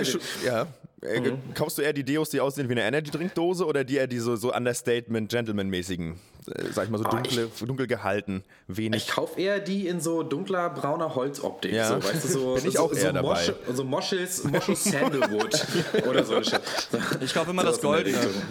Ich. 0.01 0.45
ja. 0.45 0.67
Äh, 1.01 1.31
Kaufst 1.53 1.77
du 1.77 1.81
eher 1.81 1.93
die 1.93 2.03
Deos, 2.03 2.29
die 2.29 2.41
aussehen 2.41 2.67
wie 2.67 2.73
eine 2.73 2.83
Energy-Trinkdose 2.83 3.65
oder 3.65 3.83
die 3.83 3.95
eher 3.95 4.07
die 4.07 4.19
so, 4.19 4.35
so 4.35 4.53
Understatement-Gentleman-mäßigen, 4.53 6.15
äh, 6.47 6.63
sag 6.73 6.85
ich 6.85 6.89
mal, 6.89 6.97
so 6.97 7.05
Ah, 7.05 7.09
dunkle, 7.09 7.49
dunkel 7.65 7.87
gehalten, 7.87 8.43
wenig. 8.67 9.03
Ich 9.03 9.09
kaufe 9.13 9.39
eher 9.39 9.59
die 9.59 9.87
in 9.87 10.01
so 10.01 10.23
dunkler 10.23 10.69
brauner 10.69 11.15
Holzoptik. 11.15 11.71
Ja. 11.71 11.87
So, 11.87 12.03
weißt 12.03 12.23
du, 12.23 12.27
so, 12.27 12.53
Bin 12.55 12.67
ich 12.67 12.73
so, 12.73 12.83
auch 12.83 12.91
eher 12.93 12.99
so, 12.99 13.11
dabei. 13.13 13.21
Mosche, 13.21 13.55
so 13.73 13.83
Moschels, 13.83 14.43
Moschels 14.43 14.83
Sandalwood 14.83 15.65
oder 16.07 16.23
so. 16.25 16.39
Ich 17.21 17.33
kaufe 17.33 17.51
immer 17.51 17.61
So 17.61 17.67
das 17.69 17.81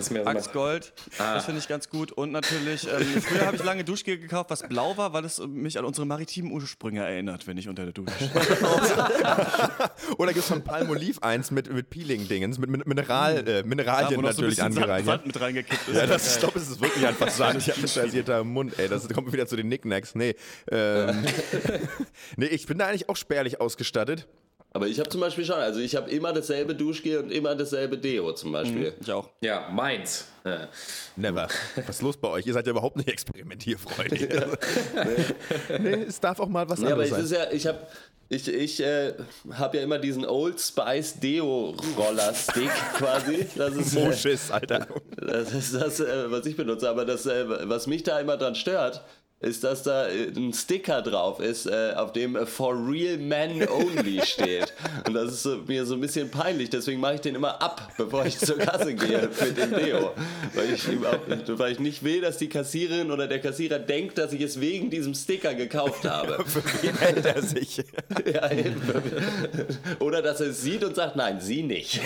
so 0.07 0.17
Axe 0.25 0.51
Gold. 0.53 0.93
Das 1.19 1.45
finde 1.45 1.61
ich 1.61 1.69
ganz 1.69 1.89
gut. 1.91 2.13
Und 2.13 2.33
natürlich, 2.33 2.87
ähm, 2.89 3.23
früher 3.23 3.47
habe 3.47 3.57
ich 3.57 3.65
lange 3.65 3.85
Duschgel 3.85 4.19
gekauft, 4.19 4.51
was 4.51 4.63
blau 4.67 4.97
war, 4.97 5.13
weil 5.13 5.25
es 5.25 5.39
mich 5.47 5.79
an 5.79 5.85
unsere 5.85 6.07
maritimen 6.07 6.51
Ursprünge 6.53 7.05
erinnert, 7.05 7.47
wenn 7.47 7.59
ich 7.59 7.69
unter 7.69 7.85
der 7.85 7.93
Dusche 7.93 8.13
stehe. 8.17 8.31
Oder 10.17 10.33
gibt 10.33 10.45
es 10.45 10.49
von 10.49 10.63
Palmolive 10.63 11.23
eins 11.23 11.51
mit, 11.51 11.73
mit 11.73 11.91
Peeling-Dingens, 12.39 12.59
mit 12.59 12.71
Min- 12.71 12.83
Mineral, 12.87 13.47
äh, 13.49 13.63
Mineralien 13.65 14.17
wo 14.19 14.23
noch 14.23 14.33
so 14.33 14.43
natürlich 14.43 14.57
bisschen 14.57 14.73
Sand, 14.73 14.79
angereichert. 14.79 15.07
Sand 15.07 15.27
mit 15.27 15.41
reingekippt 15.41 15.89
ist. 15.89 15.97
Ja, 15.97 16.07
das, 16.07 16.35
ich 16.35 16.41
glaube, 16.41 16.59
es 16.59 16.69
ist 16.71 16.81
wirklich 16.81 17.07
einfach 17.07 17.29
Sand. 17.31 17.59
Ich 17.59 17.69
habe 17.71 17.81
ein 17.81 17.89
scheißierter 17.89 18.45
Mund, 18.45 18.79
ey. 18.79 18.89
Das 18.89 19.09
kommt 19.09 19.33
wieder 19.33 19.47
zu 19.47 19.57
den 19.57 19.67
Knickknacks. 19.67 20.15
Nee. 20.15 20.35
Ähm, 20.71 21.25
nee, 22.37 22.47
ich 22.47 22.67
bin 22.67 22.79
da 22.79 22.87
eigentlich 22.87 23.09
auch 23.09 23.17
spärlich 23.17 23.61
ausgestattet. 23.61 24.27
Aber 24.73 24.87
ich 24.87 24.99
habe 25.01 25.09
zum 25.09 25.21
Beispiel 25.23 25.45
schon, 25.45 25.57
also 25.57 25.81
ich 25.81 25.97
habe 25.97 26.11
immer 26.11 26.33
dasselbe 26.33 26.75
Duschgel 26.75 27.19
und 27.19 27.31
immer 27.33 27.55
dasselbe 27.55 27.97
Deo 27.97 28.33
zum 28.35 28.53
Beispiel. 28.53 28.93
Ich 29.01 29.11
auch. 29.11 29.31
Ja, 29.41 29.69
meins. 29.73 30.27
Ja. 30.45 30.69
Never. 31.17 31.49
Was 31.87 31.97
ist 31.97 32.03
los 32.03 32.17
bei 32.19 32.29
euch? 32.29 32.47
Ihr 32.47 32.53
seid 32.53 32.67
ja 32.67 32.73
überhaupt 32.73 32.97
nicht 32.97 33.09
experimentierfreudig. 33.09 34.29
Also, 34.39 34.57
nee, 35.81 36.05
es 36.07 36.21
darf 36.21 36.39
auch 36.41 36.49
mal 36.49 36.69
was 36.69 36.81
Ja, 36.81 36.89
aber 36.93 37.03
anderes 37.03 37.11
es 37.25 37.31
sein. 37.31 37.41
ist 37.41 37.51
ja, 37.51 37.53
ich 37.53 37.67
habe 37.67 37.79
ich, 38.31 38.47
ich 38.47 38.81
äh, 38.83 39.15
habe 39.53 39.79
ja 39.79 39.83
immer 39.83 39.99
diesen 39.99 40.27
Old 40.27 40.61
Spice 40.61 41.19
Deo 41.19 41.75
Roller 41.97 42.35
Stick 42.35 42.69
quasi. 42.99 43.47
Das 43.57 43.75
ist, 43.75 43.97
Oh, 43.97 44.09
äh, 44.11 44.13
Schiss, 44.13 44.51
Alter. 44.51 44.87
das, 45.17 45.53
ist 45.55 45.75
das 45.75 46.01
äh, 46.01 46.31
was 46.31 46.45
ich 46.45 46.57
benutze. 46.57 46.91
Aber 46.91 47.07
das, 47.07 47.25
äh, 47.25 47.47
was 47.69 47.87
mich 47.87 48.03
da 48.03 48.21
immer 48.21 48.37
dran 48.37 48.55
stört, 48.55 49.03
ist, 49.41 49.63
dass 49.63 49.85
da 49.85 50.09
äh, 50.09 50.33
ein 50.35 50.53
Sticker 50.53 51.01
drauf 51.01 51.39
ist, 51.39 51.67
äh, 51.67 51.93
auf 51.97 52.13
dem 52.13 52.35
äh, 52.35 52.45
For 52.45 52.75
Real 52.75 53.19
Men 53.19 53.69
Only 53.69 54.21
steht. 54.25 54.73
Und 55.07 55.15
das 55.15 55.33
ist 55.33 55.43
so, 55.45 55.59
mir 55.67 55.87
so 55.87 55.95
ein 55.95 56.01
bisschen 56.01 56.29
peinlich. 56.31 56.71
Deswegen 56.71 56.99
mache 57.01 57.15
ich 57.15 57.21
den 57.21 57.37
immer 57.37 57.63
ab, 57.63 57.93
bevor 57.97 58.27
ich 58.27 58.37
zur 58.39 58.59
Kasse 58.59 58.95
gehe 58.95 59.29
mit 59.41 59.57
dem 59.57 59.71
Deo. 59.75 60.11
Weil 60.55 60.75
ich, 60.75 60.89
überhaupt- 60.89 61.59
weil 61.59 61.73
ich 61.73 61.79
nicht 61.79 62.03
will, 62.03 62.21
dass 62.21 62.39
die 62.39 62.49
Kassiererin 62.49 63.13
oder 63.13 63.29
der 63.29 63.39
Kassierer 63.41 63.79
denkt, 63.79 64.19
dass 64.19 64.33
ich 64.33 64.41
es 64.41 64.61
wegen 64.61 64.91
diesem 64.91 65.15
Sticker 65.15 65.55
gekauft 65.55 66.05
habe. 66.05 66.45
Für 66.47 66.63
wen 66.83 66.97
hält 66.97 67.25
er 67.25 67.43
sich? 67.43 67.83
Ja, 68.33 68.51
eben. 68.51 68.81
Oder 70.01 70.21
dass 70.23 70.41
er 70.41 70.49
es 70.49 70.63
sieht 70.63 70.83
und 70.85 70.95
sagt, 70.97 71.15
nein, 71.17 71.41
sie 71.41 71.63
nicht. 71.63 72.01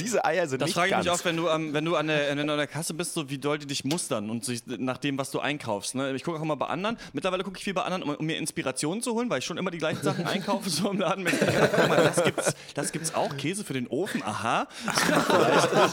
Diese 0.00 0.24
Eier 0.24 0.46
sind 0.48 0.60
Das 0.60 0.68
nicht 0.68 0.74
frage 0.74 0.88
ich 0.88 0.92
ganz. 0.92 1.04
mich 1.06 1.14
auch, 1.14 1.24
wenn 1.24 1.36
du, 1.36 1.48
am, 1.48 1.72
wenn, 1.72 1.84
du 1.84 1.96
an 1.96 2.06
der, 2.08 2.36
wenn 2.36 2.46
du 2.46 2.52
an 2.52 2.58
der 2.58 2.66
Kasse 2.66 2.94
bist, 2.94 3.14
so 3.14 3.28
wie 3.30 3.38
doll 3.38 3.58
die 3.58 3.66
dich 3.66 3.84
mustern 3.84 4.30
und 4.30 4.44
sich 4.44 4.62
nach 4.66 4.98
dem, 4.98 5.18
was 5.18 5.30
du 5.30 5.40
einkaufst. 5.60 5.94
Ne? 5.94 6.14
Ich 6.14 6.24
gucke 6.24 6.38
auch 6.38 6.42
immer 6.42 6.56
bei 6.56 6.66
anderen. 6.66 6.96
Mittlerweile 7.12 7.44
gucke 7.44 7.58
ich 7.58 7.64
viel 7.64 7.74
bei 7.74 7.82
anderen, 7.82 8.02
um, 8.02 8.14
um 8.14 8.26
mir 8.26 8.38
Inspirationen 8.38 9.02
zu 9.02 9.14
holen, 9.14 9.28
weil 9.30 9.40
ich 9.40 9.44
schon 9.44 9.58
immer 9.58 9.70
die 9.70 9.78
gleichen 9.78 10.02
Sachen 10.02 10.26
einkaufe, 10.26 10.70
so 10.70 10.90
im 10.90 11.00
Laden. 11.00 11.24
Mit, 11.24 11.34
guck 11.38 11.88
mal, 11.88 12.02
das 12.02 12.24
gibt's, 12.24 12.54
das 12.74 12.92
gibt's 12.92 13.14
auch. 13.14 13.36
Käse 13.36 13.64
für 13.64 13.74
den 13.74 13.86
Ofen, 13.88 14.22
aha. 14.22 14.66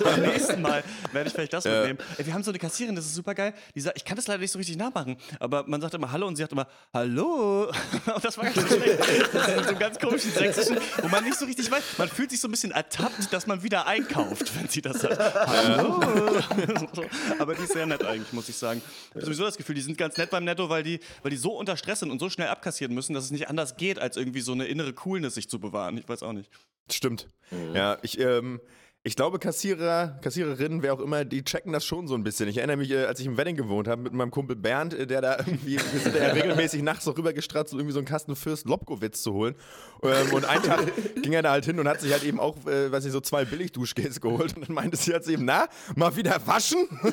Beim 0.03 0.21
nächsten 0.21 0.61
Mal 0.61 0.83
werde 1.11 1.27
ich 1.27 1.33
vielleicht 1.33 1.53
das 1.53 1.65
mitnehmen. 1.65 1.99
Ey, 2.17 2.25
wir 2.25 2.33
haben 2.33 2.43
so 2.43 2.51
eine 2.51 2.59
Kassiererin, 2.59 2.95
das 2.95 3.05
ist 3.05 3.15
super 3.15 3.35
geil. 3.35 3.53
Die 3.75 3.81
sagt, 3.81 3.97
ich 3.97 4.05
kann 4.05 4.15
das 4.15 4.27
leider 4.27 4.39
nicht 4.39 4.51
so 4.51 4.57
richtig 4.57 4.77
nachmachen, 4.77 5.17
aber 5.39 5.63
man 5.67 5.81
sagt 5.81 5.93
immer 5.93 6.11
Hallo 6.11 6.27
und 6.27 6.35
sie 6.35 6.43
sagt 6.43 6.53
immer 6.53 6.67
Hallo. 6.93 7.67
Und 8.17 8.23
das 8.23 8.37
war 8.37 8.45
ganz 8.45 8.67
schlecht. 8.67 8.99
Das 9.33 9.47
ist 9.47 9.57
in 9.57 9.63
so 9.63 9.69
einem 9.69 9.79
ganz 9.79 9.99
komischen 9.99 10.31
Sächsischen, 10.31 10.77
wo 11.01 11.07
man 11.07 11.23
nicht 11.23 11.37
so 11.37 11.45
richtig 11.45 11.69
weiß. 11.69 11.83
Man 11.97 12.07
fühlt 12.07 12.31
sich 12.31 12.39
so 12.39 12.47
ein 12.47 12.51
bisschen 12.51 12.71
ertappt, 12.71 13.31
dass 13.31 13.47
man 13.47 13.61
wieder 13.63 13.85
einkauft, 13.85 14.55
wenn 14.57 14.67
sie 14.67 14.81
das 14.81 15.01
sagt. 15.01 15.19
Hallo. 15.19 15.99
Aber 17.39 17.55
die 17.55 17.63
ist 17.63 17.73
sehr 17.73 17.85
nett 17.85 18.03
eigentlich, 18.05 18.31
muss 18.33 18.49
ich 18.49 18.55
sagen. 18.55 18.81
Ich 19.09 19.15
habe 19.15 19.25
sowieso 19.25 19.43
das 19.43 19.56
Gefühl, 19.57 19.75
die 19.75 19.81
sind 19.81 19.97
ganz 19.97 20.17
nett 20.17 20.29
beim 20.29 20.43
Netto, 20.43 20.69
weil 20.69 20.83
die, 20.83 20.99
weil 21.21 21.31
die 21.31 21.37
so 21.37 21.57
unter 21.57 21.77
Stress 21.77 21.99
sind 21.99 22.11
und 22.11 22.19
so 22.19 22.29
schnell 22.29 22.47
abkassieren 22.47 22.93
müssen, 22.93 23.13
dass 23.13 23.25
es 23.25 23.31
nicht 23.31 23.49
anders 23.49 23.77
geht, 23.77 23.99
als 23.99 24.17
irgendwie 24.17 24.41
so 24.41 24.51
eine 24.53 24.65
innere 24.65 24.93
Coolness 24.93 25.35
sich 25.35 25.49
zu 25.49 25.59
bewahren. 25.59 25.97
Ich 25.97 26.07
weiß 26.07 26.23
auch 26.23 26.33
nicht. 26.33 26.49
Stimmt. 26.91 27.27
Ja, 27.73 27.97
ich, 28.01 28.19
ähm, 28.19 28.61
ich 29.07 29.15
glaube, 29.15 29.39
Kassierer, 29.39 30.19
Kassiererinnen, 30.21 30.83
wer 30.83 30.93
auch 30.93 30.99
immer, 30.99 31.23
die 31.23 31.41
checken 31.41 31.71
das 31.71 31.85
schon 31.85 32.09
so 32.09 32.15
ein 32.15 32.23
bisschen. 32.23 32.49
Ich 32.49 32.57
erinnere 32.57 32.75
mich, 32.75 32.91
äh, 32.91 33.05
als 33.05 33.21
ich 33.21 33.25
im 33.25 33.37
Wedding 33.37 33.55
gewohnt 33.55 33.87
habe 33.87 34.01
mit 34.01 34.11
meinem 34.11 34.31
Kumpel 34.31 34.57
Bernd, 34.57 34.93
äh, 34.93 35.07
der 35.07 35.21
da 35.21 35.37
irgendwie, 35.37 35.77
wir 35.93 35.99
sind 35.99 36.13
ja 36.13 36.27
regelmäßig 36.27 36.83
nachts 36.83 37.05
so 37.05 37.11
rübergestratzt, 37.11 37.71
um 37.71 37.79
irgendwie 37.79 37.93
so 37.93 37.99
einen 37.99 38.05
Kasten 38.05 38.35
Fürst 38.35 38.67
Lobkowitz 38.67 39.23
zu 39.23 39.33
holen. 39.33 39.55
Ähm, 40.03 40.33
und 40.33 40.43
einen 40.43 40.61
Tag 40.61 40.91
ging 41.23 41.31
er 41.31 41.41
da 41.41 41.51
halt 41.51 41.63
hin 41.63 41.79
und 41.79 41.87
hat 41.87 42.01
sich 42.01 42.11
halt 42.11 42.23
eben 42.23 42.37
auch, 42.37 42.57
äh, 42.67 42.91
weiß 42.91 43.05
nicht, 43.05 43.13
so 43.13 43.21
zwei 43.21 43.45
Billigduschgels 43.45 44.19
geholt. 44.19 44.57
Und 44.57 44.67
dann 44.67 44.75
meinte 44.75 44.97
sie 44.97 45.13
halt 45.13 45.25
ihm, 45.27 45.45
na, 45.45 45.67
mal 45.95 46.15
wieder 46.15 46.45
waschen? 46.45 46.87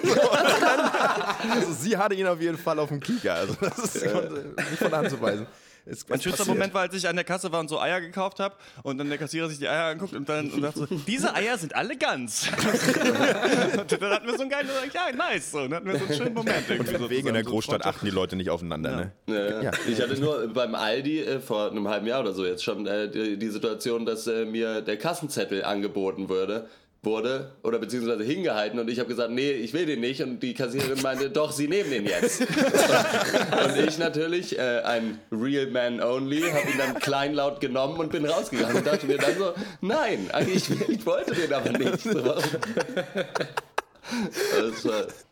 Also 1.50 1.72
sie 1.72 1.96
hatte 1.96 2.14
ihn 2.14 2.26
auf 2.26 2.40
jeden 2.40 2.58
Fall 2.58 2.78
auf 2.78 2.88
dem 2.88 2.98
Kieker. 2.98 3.34
Also 3.34 3.54
das 3.60 3.78
ist 3.78 4.04
nicht 4.04 4.78
von 4.78 4.90
der 4.90 4.98
Hand 4.98 5.10
zu 5.10 5.20
weisen. 5.20 5.46
Ist 5.86 6.08
Mein 6.08 6.18
was 6.18 6.24
schönster. 6.24 6.46
Moment 6.46 6.72
war, 6.72 6.82
als 6.82 6.94
ich 6.94 7.06
an 7.06 7.14
der 7.14 7.24
Kasse 7.24 7.52
war 7.52 7.60
und 7.60 7.68
so 7.68 7.78
Eier 7.78 8.00
gekauft 8.00 8.40
habe 8.40 8.54
und 8.82 8.96
dann 8.96 9.08
der 9.08 9.18
Kassierer 9.18 9.48
sich 9.48 9.58
die 9.58 9.68
Eier 9.68 9.90
anguckt 9.90 10.14
und 10.14 10.26
dann 10.28 10.50
und 10.50 10.62
sagt 10.62 10.76
so, 10.78 10.86
diese 11.06 11.34
Eier 11.34 11.58
sind 11.58 11.74
alle 11.76 11.96
ganz. 11.96 12.48
und 13.76 14.02
dann 14.02 14.10
hatten 14.10 14.26
wir 14.26 14.34
so 14.34 14.40
einen 14.42 14.50
geilen, 14.50 14.68
ja, 14.92 15.12
nice. 15.14 15.50
So, 15.50 15.58
dann 15.62 15.74
hatten 15.74 15.86
wir 15.86 15.98
so 15.98 16.04
einen 16.06 16.14
schönen 16.14 16.34
Moment. 16.34 16.64
so 16.98 17.10
Wegen 17.10 17.28
in 17.28 17.34
der 17.34 17.44
so 17.44 17.50
Großstadt 17.50 17.82
Freundschaft. 17.82 17.96
achten 17.96 18.06
die 18.06 18.12
Leute 18.12 18.36
nicht 18.36 18.50
aufeinander, 18.50 18.96
ne? 18.96 19.12
Ja. 19.26 19.62
Ja. 19.62 19.70
Ich 19.86 20.00
hatte 20.00 20.18
nur 20.18 20.48
beim 20.48 20.74
Aldi 20.74 21.20
äh, 21.20 21.40
vor 21.40 21.70
einem 21.70 21.86
halben 21.88 22.06
Jahr 22.06 22.20
oder 22.20 22.32
so 22.32 22.46
jetzt 22.46 22.64
schon 22.64 22.86
äh, 22.86 23.10
die, 23.10 23.38
die 23.38 23.48
Situation, 23.48 24.06
dass 24.06 24.26
äh, 24.26 24.44
mir 24.46 24.80
der 24.80 24.96
Kassenzettel 24.96 25.64
angeboten 25.64 26.28
wurde, 26.28 26.68
wurde 27.04 27.52
oder 27.62 27.78
beziehungsweise 27.78 28.24
hingehalten 28.24 28.78
und 28.78 28.88
ich 28.88 28.98
habe 28.98 29.08
gesagt, 29.08 29.30
nee, 29.30 29.52
ich 29.52 29.72
will 29.72 29.86
den 29.86 30.00
nicht 30.00 30.22
und 30.22 30.40
die 30.40 30.54
Kassiererin 30.54 31.02
meinte, 31.02 31.30
doch, 31.30 31.52
sie 31.52 31.68
nehmen 31.68 31.90
den 31.90 32.06
jetzt. 32.06 32.40
und 32.46 33.88
ich 33.88 33.98
natürlich, 33.98 34.58
äh, 34.58 34.80
ein 34.80 35.20
Real 35.30 35.66
Man 35.68 36.00
Only, 36.00 36.42
habe 36.42 36.70
ihn 36.70 36.78
dann 36.78 36.94
kleinlaut 36.94 37.60
genommen 37.60 37.98
und 37.98 38.10
bin 38.10 38.24
rausgegangen 38.24 38.76
und 38.76 38.86
dachte 38.86 39.06
mir 39.06 39.18
dann 39.18 39.36
so, 39.38 39.52
nein, 39.80 40.28
eigentlich, 40.32 40.68
ich 40.88 41.06
wollte 41.06 41.34
den 41.34 41.52
aber 41.52 41.70
nicht. 41.70 42.00
So, 42.00 42.24
warum? 42.24 42.42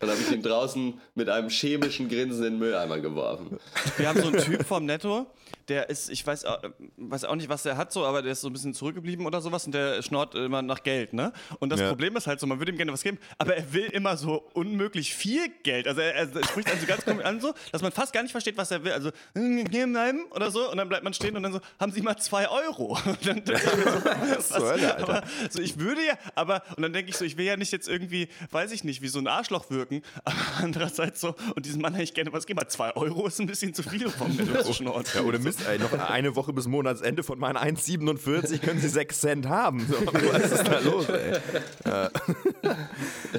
Dann 0.00 0.10
habe 0.10 0.20
ich 0.20 0.32
ihn 0.32 0.42
draußen 0.42 1.00
mit 1.14 1.28
einem 1.28 1.50
chemischen 1.50 2.08
Grinsen 2.08 2.44
in 2.44 2.52
den 2.54 2.58
Mülleimer 2.58 3.00
geworfen. 3.00 3.58
Wir 3.96 4.08
haben 4.08 4.20
so 4.20 4.28
einen 4.28 4.38
Typ 4.38 4.64
vom 4.64 4.86
Netto, 4.86 5.26
der 5.72 5.88
ist, 5.90 6.10
ich 6.10 6.26
weiß, 6.26 6.44
au- 6.44 6.58
weiß 6.98 7.24
auch 7.24 7.34
nicht, 7.36 7.48
was 7.48 7.62
der 7.62 7.76
hat, 7.76 7.92
so, 7.92 8.04
aber 8.04 8.20
der 8.22 8.32
ist 8.32 8.42
so 8.42 8.48
ein 8.48 8.52
bisschen 8.52 8.74
zurückgeblieben 8.74 9.24
oder 9.26 9.40
sowas 9.40 9.64
und 9.66 9.72
der 9.72 10.02
schnort 10.02 10.34
immer 10.34 10.60
nach 10.62 10.82
Geld, 10.82 11.12
ne? 11.14 11.32
Und 11.60 11.70
das 11.70 11.80
Ja. 11.80 11.88
Problem 11.88 12.14
ist 12.16 12.26
halt 12.26 12.40
so, 12.40 12.46
man 12.46 12.58
würde 12.58 12.72
ihm 12.72 12.76
gerne 12.76 12.92
was 12.92 13.02
geben, 13.02 13.18
aber 13.38 13.56
er 13.56 13.72
will 13.72 13.86
immer 13.86 14.16
so 14.16 14.48
unmöglich 14.52 15.14
viel 15.14 15.48
Geld. 15.62 15.88
Also 15.88 16.00
er, 16.02 16.14
er 16.14 16.44
spricht 16.44 16.68
dann 16.70 16.78
so 16.78 16.86
ganz 16.86 17.04
komisch 17.04 17.24
an, 17.24 17.40
so, 17.40 17.54
dass 17.72 17.80
man 17.82 17.90
fast 17.92 18.12
gar 18.12 18.22
nicht 18.22 18.32
versteht, 18.32 18.56
was 18.56 18.70
er 18.70 18.84
will. 18.84 18.92
Also, 18.92 19.10
"Hm, 19.34 19.64
bleiben 19.64 20.24
oder 20.30 20.50
so, 20.50 20.70
und 20.70 20.76
dann 20.76 20.88
bleibt 20.88 21.04
man 21.04 21.14
stehen 21.14 21.36
und 21.36 21.42
dann 21.42 21.52
so, 21.52 21.60
haben 21.80 21.92
Sie 21.92 22.02
mal 22.02 22.16
zwei 22.18 22.48
Euro? 22.48 22.98
Und 23.06 23.26
dann, 23.26 23.42
was, 24.36 24.48
zur 24.48 24.68
Hölle, 24.68 24.94
Alter? 24.96 25.08
aber, 25.18 25.26
so, 25.50 25.60
ich 25.60 25.78
würde 25.78 26.04
ja, 26.04 26.14
aber, 26.34 26.62
und 26.76 26.82
dann 26.82 26.92
denke 26.92 27.10
ich 27.10 27.16
so, 27.16 27.24
ich 27.24 27.36
will 27.36 27.44
ja 27.46 27.56
nicht 27.56 27.72
jetzt 27.72 27.88
irgendwie, 27.88 28.28
weiß 28.50 28.72
ich 28.72 28.84
nicht, 28.84 29.00
wie 29.02 29.08
so 29.08 29.18
ein 29.18 29.26
Arschloch 29.26 29.70
wirken, 29.70 30.02
aber 30.24 30.36
andererseits 30.58 31.20
so, 31.20 31.34
und 31.54 31.64
diesem 31.66 31.80
Mann 31.82 31.92
hätte 31.94 32.04
ich 32.04 32.14
gerne 32.14 32.32
was 32.32 32.46
geben, 32.46 32.58
aber 32.60 32.68
zwei 32.68 32.94
Euro 32.96 33.26
ist 33.26 33.40
ein 33.40 33.46
bisschen 33.46 33.72
zu 33.74 33.82
viel 33.82 34.08
vom 34.08 34.32
schnorren. 34.72 35.04
Ja, 35.14 35.22
ohne 35.22 35.38
Mist, 35.38 35.60
ey, 35.66 35.78
noch 35.78 35.92
eine 35.92 36.36
Woche 36.36 36.52
bis 36.52 36.66
Monatsende 36.66 37.22
von 37.22 37.38
meinen 37.38 37.56
1,47 37.56 38.58
können 38.60 38.80
sie 38.80 38.88
6 38.88 39.20
Cent 39.20 39.48
haben. 39.48 39.86
So, 39.86 39.94
was 40.06 40.52
ist 40.52 40.66
da 40.66 40.78
los, 40.80 41.08
ey? 41.08 41.38
Ja, 41.84 42.10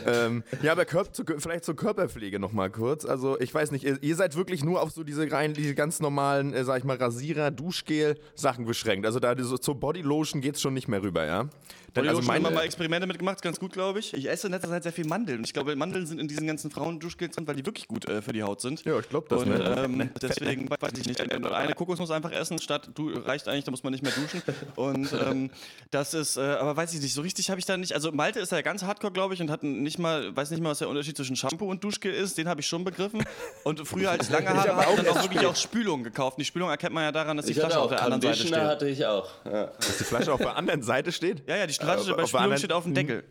ähm, 0.25 0.43
ja 0.61 0.71
aber 0.71 0.85
Körp 0.85 1.15
zu, 1.15 1.23
vielleicht 1.37 1.65
zur 1.65 1.75
Körperpflege 1.75 2.39
noch 2.39 2.51
mal 2.51 2.69
kurz. 2.69 3.05
Also, 3.05 3.39
ich 3.39 3.53
weiß 3.53 3.71
nicht, 3.71 3.83
ihr, 3.83 4.01
ihr 4.01 4.15
seid 4.15 4.35
wirklich 4.35 4.63
nur 4.63 4.81
auf 4.81 4.91
so 4.91 5.03
diese 5.03 5.31
rein, 5.31 5.53
diese 5.53 5.75
ganz 5.75 5.99
normalen, 5.99 6.53
äh, 6.53 6.63
sag 6.63 6.79
ich 6.79 6.83
mal, 6.83 6.97
Rasierer, 6.97 7.51
Duschgel-Sachen 7.51 8.65
beschränkt. 8.65 9.05
Also, 9.05 9.19
da 9.19 9.35
so, 9.37 9.57
zur 9.57 9.79
Bodylotion 9.79 10.41
geht's 10.41 10.61
schon 10.61 10.73
nicht 10.73 10.87
mehr 10.87 11.01
rüber, 11.01 11.25
ja? 11.25 11.49
Denn, 11.95 12.07
Also 12.07 12.21
meine, 12.23 12.41
meine, 12.41 12.55
mal 12.55 12.63
Experimente 12.63 13.05
mitgemacht, 13.05 13.41
ganz 13.41 13.59
gut, 13.59 13.73
glaube 13.73 13.99
ich. 13.99 14.13
Ich 14.15 14.27
esse 14.27 14.47
in 14.47 14.53
letzter 14.53 14.69
Zeit 14.69 14.83
sehr 14.83 14.93
viel 14.93 15.05
Mandeln. 15.05 15.43
Ich 15.43 15.53
glaube, 15.53 15.75
Mandeln 15.75 16.07
sind 16.07 16.19
in 16.19 16.27
diesen 16.27 16.47
ganzen 16.47 16.71
Frauen-Duschgels 16.71 17.35
drin, 17.35 17.47
weil 17.47 17.55
die 17.55 17.65
wirklich 17.65 17.87
gut 17.87 18.09
äh, 18.09 18.21
für 18.21 18.33
die 18.33 18.41
Haut 18.41 18.61
sind. 18.61 18.83
Ja, 18.83 18.97
ich 18.97 19.09
glaub 19.09 19.29
das, 19.29 19.43
Und 19.43 19.49
ne? 19.49 19.83
ähm, 19.85 20.09
deswegen 20.19 20.69
weiß 20.69 20.91
ich 20.97 21.05
nicht. 21.05 21.21
Eine 21.21 21.73
Kokos 21.73 21.99
muss 22.03 22.11
einfach 22.11 22.31
essen, 22.31 22.59
statt 22.59 22.89
du 22.95 23.09
reicht 23.09 23.47
eigentlich, 23.47 23.63
da 23.63 23.71
muss 23.71 23.83
man 23.83 23.91
nicht 23.91 24.03
mehr 24.03 24.11
duschen. 24.13 24.41
Und 24.75 25.11
ähm, 25.13 25.49
das 25.91 26.13
ist, 26.13 26.37
äh, 26.37 26.41
aber 26.41 26.77
weiß 26.77 26.93
ich 26.93 27.01
nicht, 27.01 27.13
so 27.13 27.21
richtig 27.21 27.49
habe 27.49 27.59
ich 27.59 27.65
da 27.65 27.75
nicht. 27.77 27.93
Also 27.93 28.11
Malte 28.11 28.39
ist 28.39 28.51
ja 28.51 28.61
ganz 28.61 28.83
hardcore, 28.83 29.11
glaube 29.11 29.33
ich, 29.33 29.41
und 29.41 29.49
hat 29.49 29.63
nicht 29.63 29.97
mal, 29.99 30.35
weiß 30.35 30.51
nicht 30.51 30.61
mal, 30.61 30.69
was 30.69 30.79
der 30.79 30.89
Unterschied 30.89 31.17
zwischen 31.17 31.35
Shampoo 31.35 31.69
und 31.69 31.83
Duschgel 31.83 32.13
ist. 32.13 32.37
Den 32.37 32.47
habe 32.47 32.61
ich 32.61 32.67
schon 32.67 32.83
begriffen. 32.83 33.23
Und 33.63 33.87
früher, 33.87 34.11
als 34.11 34.25
ich 34.27 34.31
lange 34.31 34.49
Haare 34.49 34.71
aber 34.71 34.81
hatte, 34.81 34.89
auch 34.89 34.95
dann 34.97 35.07
auch 35.07 35.23
wirklich 35.23 35.45
auch 35.45 35.55
Spülung 35.55 36.03
gekauft. 36.03 36.37
Die 36.39 36.45
Spülung 36.45 36.69
erkennt 36.69 36.93
man 36.93 37.03
ja 37.03 37.11
daran, 37.11 37.37
dass 37.37 37.45
die 37.47 37.53
Ich 37.53 37.59
Flasche 37.59 37.79
auf 37.79 37.85
auch 37.85 37.89
der 37.89 38.03
anderen 38.03 38.21
Seite 38.21 38.37
steht. 38.47 38.55
hatte 38.55 38.87
ich 38.89 39.05
auch. 39.05 39.29
Ja. 39.45 39.65
dass 39.67 39.97
die 39.97 40.03
Flasche 40.03 40.33
auf 40.33 40.39
der 40.41 40.55
anderen 40.55 40.83
Seite 40.83 41.11
steht? 41.11 41.47
Ja, 41.47 41.55
ja, 41.57 41.67
die 41.67 41.73
Flasche 41.73 42.11
Äh, 42.11 42.15
bei 42.15 42.25
Spülung 42.25 42.43
anderen- 42.43 42.57
steht 42.59 42.71
auf 42.73 42.83
dem 42.83 42.93
Deckel. 42.93 43.23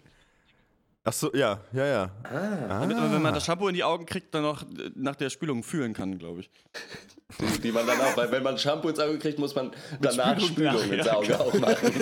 Ach 1.04 1.12
so, 1.12 1.32
ja, 1.34 1.58
ja, 1.72 1.84
ja. 1.84 2.10
Damit 2.68 2.96
man, 2.96 3.12
wenn 3.12 3.22
man 3.22 3.34
das 3.34 3.44
Shampoo 3.44 3.66
in 3.66 3.74
die 3.74 3.82
Augen 3.82 4.06
kriegt, 4.06 4.32
dann 4.34 4.42
noch 4.42 4.62
äh, 4.62 4.90
nach 4.94 5.16
der 5.16 5.30
Spülung 5.30 5.64
fühlen 5.64 5.94
kann, 5.94 6.16
glaube 6.16 6.40
ich. 6.42 6.50
Die, 7.40 7.60
die 7.60 7.72
man 7.72 7.86
dann 7.86 8.00
auch, 8.00 8.16
weil 8.16 8.30
wenn 8.30 8.42
man 8.42 8.58
Shampoo 8.58 8.88
ins 8.88 8.98
Auge 9.00 9.18
kriegt, 9.18 9.38
muss 9.38 9.54
man 9.54 9.70
danach 10.00 10.38
Spülung 10.40 10.78
Spülung, 10.78 10.90
ins 10.98 11.06
ja, 11.06 11.14
Auge 11.14 11.40
auch 11.40 11.54
machen. 11.54 11.92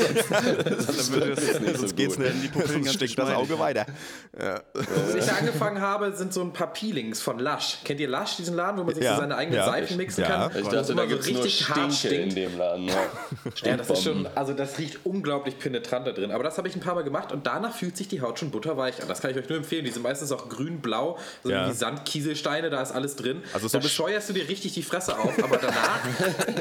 Sonst 0.79 1.13
würde 1.13 1.31
das- 1.35 1.45
es 1.45 1.61
nicht 1.61 1.73
so 1.75 1.81
Sonst 1.81 1.97
geht's 1.97 2.17
gut. 2.17 2.25
nicht. 2.27 2.43
die 2.45 2.49
Pupillen 2.49 2.73
Sonst 2.73 2.85
ganz 2.87 2.95
stinkt 2.97 3.19
das. 3.19 3.31
Auge 3.31 3.59
weiter. 3.59 3.87
Als 4.37 5.15
ich 5.15 5.25
da 5.25 5.33
angefangen 5.37 5.81
habe, 5.81 6.13
sind 6.17 6.33
so 6.33 6.41
ein 6.43 6.53
paar 6.53 6.73
Peelings 6.73 7.21
von 7.23 7.39
Lush. 7.39 7.79
Kennt 7.85 8.01
ihr 8.01 8.09
Lush, 8.09 8.37
diesen 8.37 8.57
Laden, 8.57 8.79
wo 8.81 8.85
man 8.85 8.95
sich 8.95 9.05
Ja. 9.05 9.15
so 9.15 9.21
seine 9.21 9.37
eigenen 9.37 9.59
Ja. 9.61 9.67
Seifen 9.67 9.97
mixen 9.97 10.23
Ja. 10.25 10.29
kann? 10.49 10.51
Ich 10.57 10.63
dachte, 10.69 10.77
da 10.77 10.85
so 10.85 10.95
gibt 11.09 11.21
es 11.21 11.31
nur 11.31 11.45
richtig 11.45 11.69
hart 11.69 11.93
Stinke 11.93 12.17
in 12.17 12.35
dem 12.35 12.59
Laden. 12.59 12.89
Ja, 12.89 12.95
Ja, 13.65 13.77
das 13.77 13.91
ist 13.91 14.03
schon, 14.05 14.27
also 14.35 14.53
das 14.53 14.79
riecht 14.79 15.01
unglaublich 15.05 15.59
penetrant 15.59 16.07
da 16.07 16.13
drin. 16.13 16.31
Aber 16.31 16.43
das 16.45 16.59
habe 16.59 16.69
ich 16.69 16.75
ein 16.77 16.81
paar 16.81 16.95
Mal 16.95 17.05
gemacht 17.05 17.33
und 17.33 17.47
danach 17.47 17.75
fühlt 17.75 17.97
sich 17.97 18.09
die 18.09 18.21
Haut 18.21 18.39
schon 18.39 18.51
butterweich 18.51 19.01
an. 19.03 19.09
Das 19.09 19.21
kann 19.21 19.31
ich 19.31 19.37
euch 19.37 19.49
nur 19.49 19.59
empfehlen. 19.59 19.85
Die 19.85 19.91
sind 19.91 20.03
meistens 20.03 20.33
auch 20.33 20.49
grün-blau, 20.49 21.19
so 21.43 21.51
Ja. 21.51 21.69
wie 21.69 21.73
Sandkieselsteine, 21.73 22.71
da 22.71 22.83
ist 22.83 22.93
alles 22.93 23.17
drin. 23.17 23.43
Also 23.53 23.69
so 23.69 23.79
da 23.79 23.83
bis- 23.83 23.93
scheuerst 23.93 24.29
du 24.29 24.33
dir 24.33 24.49
richtig 24.49 24.73
die 24.75 24.83
Fresse 24.83 25.19
auf, 25.21 25.43
aber 25.43 25.59
danach, 25.59 26.01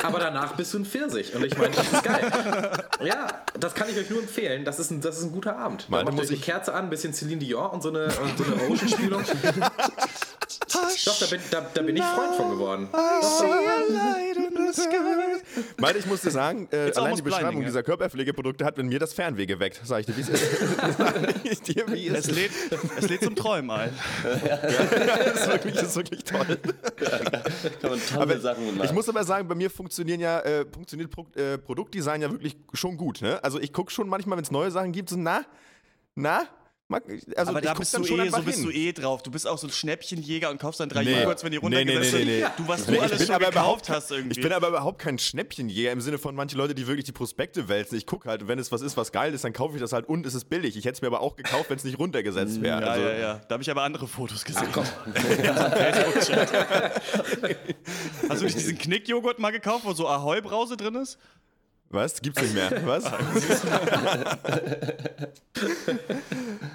aber 0.04 0.20
danach 0.20 0.54
bist 0.54 0.74
du 0.74 0.80
ein 0.80 0.86
Pfirsich. 0.86 1.36
Und 1.36 1.46
ich 1.46 1.58
meine, 1.58 1.76
das 1.76 1.92
ist 1.92 2.04
geil. 2.04 2.32
Ja, 3.04 3.28
das 3.60 3.74
kann 3.74 3.90
ich 3.90 3.98
euch 3.98 4.10
nur 4.10 4.20
empfehlen. 4.20 4.66
Das 4.66 4.80
ist 4.80 4.92
ein, 4.92 5.02
das 5.02 5.18
ist 5.18 5.24
ein 5.26 5.32
guter 5.32 5.58
Abend. 5.58 5.86
Da 5.90 6.04
macht 6.04 6.14
muss 6.14 6.26
euch 6.26 6.32
eine 6.32 6.40
Kerze 6.40 6.74
an, 6.74 6.86
ein 6.86 6.90
bisschen 6.90 7.14
Celine 7.14 7.40
Dion 7.40 7.70
und 7.70 7.82
so 7.82 7.90
eine, 7.90 8.06
und 8.06 8.38
so 8.38 8.44
eine 8.44 8.56
Ocean-Spülung. 8.70 9.24
Doch, 11.06 11.20
da 11.20 11.26
bin, 11.26 11.42
da, 11.52 11.66
da 11.74 11.82
bin 11.82 11.96
ich 11.96 12.04
Freund 12.04 12.36
von 12.36 12.50
geworden. 12.52 12.90
Meinte, 15.78 16.00
ich 16.00 16.06
muss 16.06 16.22
dir 16.22 16.32
sagen, 16.32 16.68
äh, 16.72 16.92
allein 16.96 17.16
die 17.16 17.22
Beschreibung 17.22 17.50
blinding, 17.50 17.62
ja. 17.62 17.68
dieser 17.68 17.84
Körperpflegeprodukte 17.84 18.66
hat 18.66 18.78
in 18.78 18.88
mir 18.88 19.00
das 19.00 19.14
Fernweh 19.14 19.46
geweckt. 19.46 19.82
Sag 19.84 20.02
ich 20.02 20.06
dir, 20.08 20.18
wie 20.18 20.22
es 20.22 20.30
ist. 20.30 20.44
Sag 20.98 21.46
ich 21.46 21.62
dir, 21.62 21.86
wie 21.92 22.08
es 22.08 22.20
Es 22.20 22.28
ist. 22.28 22.36
lädt, 22.36 22.52
es 22.98 23.10
lädt 23.10 23.24
zum 23.24 23.36
Träumen 23.36 23.72
ein. 23.72 23.92
Das 24.50 25.42
ist 25.42 25.48
wirklich, 25.48 25.74
das 25.76 25.84
ist 25.84 25.96
wirklich 25.96 26.24
toll. 26.24 26.46
Kann 27.82 27.90
man 27.90 28.00
tolle 28.14 28.40
Sachen 28.40 28.68
Ich 28.68 28.76
machen. 28.76 28.96
muss 28.96 29.10
aber 29.10 29.24
sagen, 29.24 29.48
bei 29.48 29.56
mir 29.56 29.70
funktionieren 29.70 30.20
ja, 30.20 30.40
äh, 30.42 30.66
funktioniert 30.72 31.10
Pro 31.12 31.26
äh, 31.36 31.58
Produktdesign 31.58 32.22
ja 32.22 32.32
wirklich 32.32 32.58
schon 32.74 32.98
gut. 32.98 33.22
Ne? 33.22 33.44
Also 33.44 33.60
ich 33.60 33.74
gucke 33.74 33.92
schon 33.92 34.08
manchmal, 34.10 34.38
wenn 34.38 34.44
es 34.44 34.52
neue 34.52 34.72
Sachen 34.72 34.92
gibt, 34.92 35.10
so 35.10 35.18
na, 35.18 35.46
na, 36.16 36.44
also 36.92 37.52
Aber 37.52 37.62
da 37.62 37.76
bist 37.76 37.96
du 37.96 38.02
eh, 38.04 38.30
so 38.30 38.42
bist 38.42 38.64
du 38.64 38.72
eh 38.72 38.92
drauf. 38.94 39.22
Du 39.22 39.30
bist 39.30 39.48
auch 39.48 39.60
so 39.60 39.68
ein 39.68 39.72
Schnäppchenjäger 39.72 40.50
und 40.50 40.60
kaufst 40.60 40.80
dann 40.80 40.90
drei 40.90 41.04
Nee. 41.04 41.22
Joghurts, 41.22 41.44
wenn 41.44 41.52
die 41.52 41.60
Nee, 41.60 41.70
nee, 41.70 41.78
runtergesetzt 41.82 42.14
nee, 42.14 42.26
nee, 42.26 42.40
sind. 42.40 42.44
nee. 42.44 42.50
Du, 42.58 42.68
was 42.68 42.86
du 42.86 43.00
alles 43.00 43.26
schon 43.26 43.36
aber 43.36 43.46
gekauft 43.46 43.90
hast 43.90 44.12
irgendwie. 44.12 44.40
Ich 44.40 44.44
bin 44.44 44.52
aber 44.52 44.70
überhaupt 44.70 45.00
kein 45.00 45.20
Schnäppchenjäger 45.20 45.92
im 45.92 46.02
Sinne 46.02 46.18
von 46.18 46.34
manche 46.34 46.58
Leute, 46.58 46.74
die 46.74 46.88
wirklich 46.88 47.06
die 47.06 47.12
Prospekte 47.12 47.70
wälzen. 47.70 47.96
Ich 47.98 48.08
gucke 48.08 48.28
halt, 48.28 48.48
wenn 48.48 48.58
es 48.58 48.72
was 48.72 48.82
ist, 48.82 48.98
was 48.98 49.12
geil 49.12 49.34
ist, 49.34 49.44
dann 49.44 49.54
kaufe 49.54 49.76
ich 49.76 49.82
das 49.82 49.94
halt 49.94 50.10
und 50.10 50.26
es 50.26 50.34
ist 50.34 50.46
billig. 50.50 50.76
Ich 50.78 50.86
hätte 50.86 50.96
es 50.96 51.02
mir 51.02 51.08
aber 51.08 51.22
auch 51.22 51.36
gekauft, 51.36 51.70
wenn 51.70 51.78
es 51.78 51.84
nicht 51.84 52.00
runtergesetzt 52.00 52.62
wäre. 52.62 52.82
ja, 52.82 52.88
also, 52.88 53.06
ja, 53.06 53.14
ja. 53.18 53.42
Da 53.48 53.54
habe 53.54 53.62
ich 53.64 53.70
aber 53.70 53.84
andere 53.84 54.08
Fotos 54.08 54.44
gesehen. 54.44 54.68
Ach, 54.70 54.74
komm. 54.74 54.86
Hast 58.30 58.42
du 58.42 58.46
nicht 58.46 58.58
diesen 58.58 58.78
Knick-Joghurt 58.78 59.40
mal 59.40 59.52
gekauft, 59.52 59.86
wo 59.86 59.94
so 59.94 60.08
Ahoi-Brause 60.08 60.78
drin 60.78 60.96
ist? 60.96 61.18
Was? 61.92 62.22
Gibt's 62.22 62.42
nicht 62.42 62.54
mehr? 62.54 62.86
Was? 62.86 63.04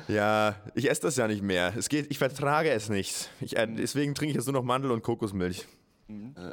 ja, 0.09 0.57
ich 0.75 0.91
esse 0.91 1.03
das 1.03 1.17
ja 1.17 1.29
nicht 1.29 1.43
mehr. 1.43 1.73
Es 1.77 1.89
geht, 1.89 2.11
ich 2.11 2.19
vertrage 2.19 2.71
es 2.71 2.89
nicht. 2.89 3.31
Ich, 3.41 3.57
äh, 3.57 3.69
deswegen 3.69 4.15
trinke 4.17 4.31
ich 4.31 4.37
jetzt 4.37 4.47
nur 4.47 4.55
noch 4.55 4.65
Mandel- 4.65 4.91
und 4.91 5.03
Kokosmilch. 5.03 5.67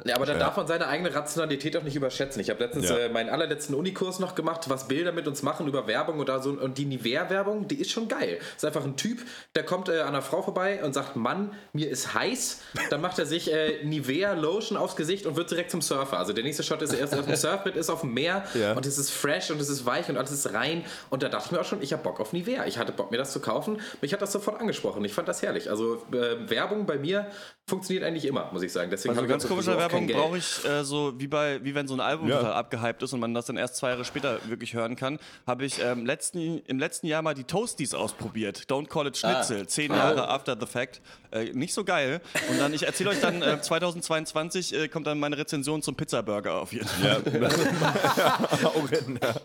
Ja, 0.04 0.16
aber 0.16 0.26
dann 0.26 0.38
darf 0.38 0.56
man 0.56 0.66
seine 0.66 0.86
eigene 0.88 1.14
Rationalität 1.14 1.76
auch 1.76 1.82
nicht 1.82 1.94
überschätzen. 1.96 2.40
Ich 2.40 2.48
habe 2.50 2.62
letztens 2.64 2.88
Ja. 2.88 2.96
äh, 2.98 3.08
meinen 3.10 3.28
allerletzten 3.28 3.74
Unikurs 3.74 4.18
noch 4.18 4.34
gemacht, 4.34 4.68
was 4.70 4.88
Bilder 4.88 5.12
mit 5.12 5.28
uns 5.28 5.42
machen 5.42 5.66
über 5.68 5.86
Werbung 5.86 6.20
oder 6.20 6.40
so. 6.40 6.50
Und 6.50 6.78
die 6.78 6.86
Nivea-Werbung, 6.86 7.68
die 7.68 7.76
ist 7.80 7.90
schon 7.90 8.08
geil. 8.08 8.38
Ist 8.56 8.64
einfach 8.64 8.84
ein 8.84 8.96
Typ, 8.96 9.18
der 9.54 9.64
kommt 9.64 9.88
äh, 9.88 10.00
an 10.00 10.08
einer 10.08 10.22
Frau 10.22 10.42
vorbei 10.42 10.82
und 10.82 10.94
sagt, 10.94 11.16
Mann, 11.16 11.52
mir 11.72 11.90
ist 11.90 12.14
heiß. 12.14 12.60
Dann 12.90 13.00
macht 13.02 13.18
er 13.18 13.26
sich 13.26 13.52
äh, 13.52 13.84
Nivea-Lotion 13.84 14.76
aufs 14.78 14.96
Gesicht 14.96 15.26
und 15.26 15.36
wird 15.36 15.50
direkt 15.50 15.70
zum 15.70 15.82
Surfer. 15.82 16.18
Also 16.18 16.32
der 16.32 16.44
nächste 16.44 16.62
Shot 16.62 16.80
ist 16.82 16.92
erst 16.94 17.14
auf 17.18 17.26
dem 17.26 17.36
Surfbrett, 17.36 17.76
ist 17.76 17.90
auf 17.90 18.00
dem 18.00 18.14
Meer 18.14 18.44
Ja. 18.54 18.72
und 18.72 18.86
es 18.86 18.96
ist 18.98 19.10
fresh 19.10 19.50
und 19.50 19.60
es 19.60 19.68
ist 19.68 19.84
weich 19.86 20.08
und 20.08 20.16
alles 20.16 20.30
ist 20.32 20.52
rein. 20.54 20.84
Und 21.10 21.22
da 21.22 21.28
dachte 21.28 21.46
ich 21.46 21.52
mir 21.52 21.60
auch 21.60 21.64
schon, 21.64 21.82
ich 21.82 21.92
habe 21.92 22.02
Bock 22.02 22.20
auf 22.20 22.32
Nivea. 22.32 22.66
Ich 22.66 22.78
hatte 22.78 22.92
Bock, 22.92 23.10
mir 23.10 23.18
das 23.18 23.32
zu 23.32 23.40
kaufen. 23.40 23.80
Mich 24.00 24.12
hat 24.12 24.22
das 24.22 24.32
sofort 24.32 24.60
angesprochen. 24.60 25.04
Ich 25.04 25.12
fand 25.12 25.28
das 25.28 25.42
herrlich. 25.42 25.68
Also 25.70 25.96
äh, 26.12 26.48
Werbung 26.50 26.86
bei 26.86 26.96
mir 26.98 27.26
funktioniert 27.68 28.04
eigentlich 28.04 28.24
immer, 28.24 28.50
muss 28.52 28.62
ich 28.62 28.72
sagen. 28.72 28.90
Deswegen 28.90 29.10
Also 29.10 29.22
habe 29.22 29.26
ich 29.26 29.41
ganz 29.42 29.44
auch 29.44 29.48
komische 29.48 29.64
sowieso 29.72 29.72
auch 29.72 29.92
Werbung 29.92 30.06
brauche 30.08 30.38
ich 30.38 30.64
äh, 30.64 30.84
so, 30.84 31.12
wie 31.18 31.26
bei, 31.26 31.62
wie 31.64 31.74
wenn 31.74 31.86
so 31.88 31.94
ein 31.94 32.00
Album 32.00 32.28
Ja. 32.28 32.38
total 32.38 32.52
abgehypt 32.54 33.02
ist 33.02 33.12
und 33.12 33.20
man 33.20 33.34
das 33.34 33.46
dann 33.46 33.56
erst 33.56 33.76
zwei 33.76 33.90
Jahre 33.90 34.04
später 34.04 34.38
wirklich 34.48 34.74
hören 34.74 34.96
kann, 34.96 35.18
habe 35.46 35.64
ich 35.64 35.80
ähm, 35.82 36.06
letzten, 36.06 36.58
im 36.66 36.78
letzten 36.78 37.06
Jahr 37.06 37.22
mal 37.22 37.34
die 37.34 37.44
Toasties 37.44 37.94
ausprobiert. 37.94 38.64
Don't 38.68 38.88
call 38.88 39.06
it 39.06 39.16
Schnitzel. 39.16 39.66
Zehn 39.66 39.92
Jahre 39.92 40.28
after 40.28 40.56
the 40.58 40.66
fact. 40.66 41.00
Äh, 41.30 41.52
nicht 41.52 41.74
so 41.74 41.84
geil. 41.84 42.20
Und 42.50 42.60
dann, 42.60 42.72
ich 42.74 42.84
erzähle 42.84 43.10
euch 43.10 43.20
dann, 43.20 43.42
äh, 43.42 43.60
2022 43.60 44.74
äh, 44.74 44.88
kommt 44.88 45.06
dann 45.06 45.18
meine 45.18 45.38
Rezension 45.38 45.82
zum 45.82 45.94
Pizza-Burger 45.94 46.54
auf 46.60 46.72
jeden 46.72 46.86
Fall. 46.88 47.22
Ja, 49.22 49.42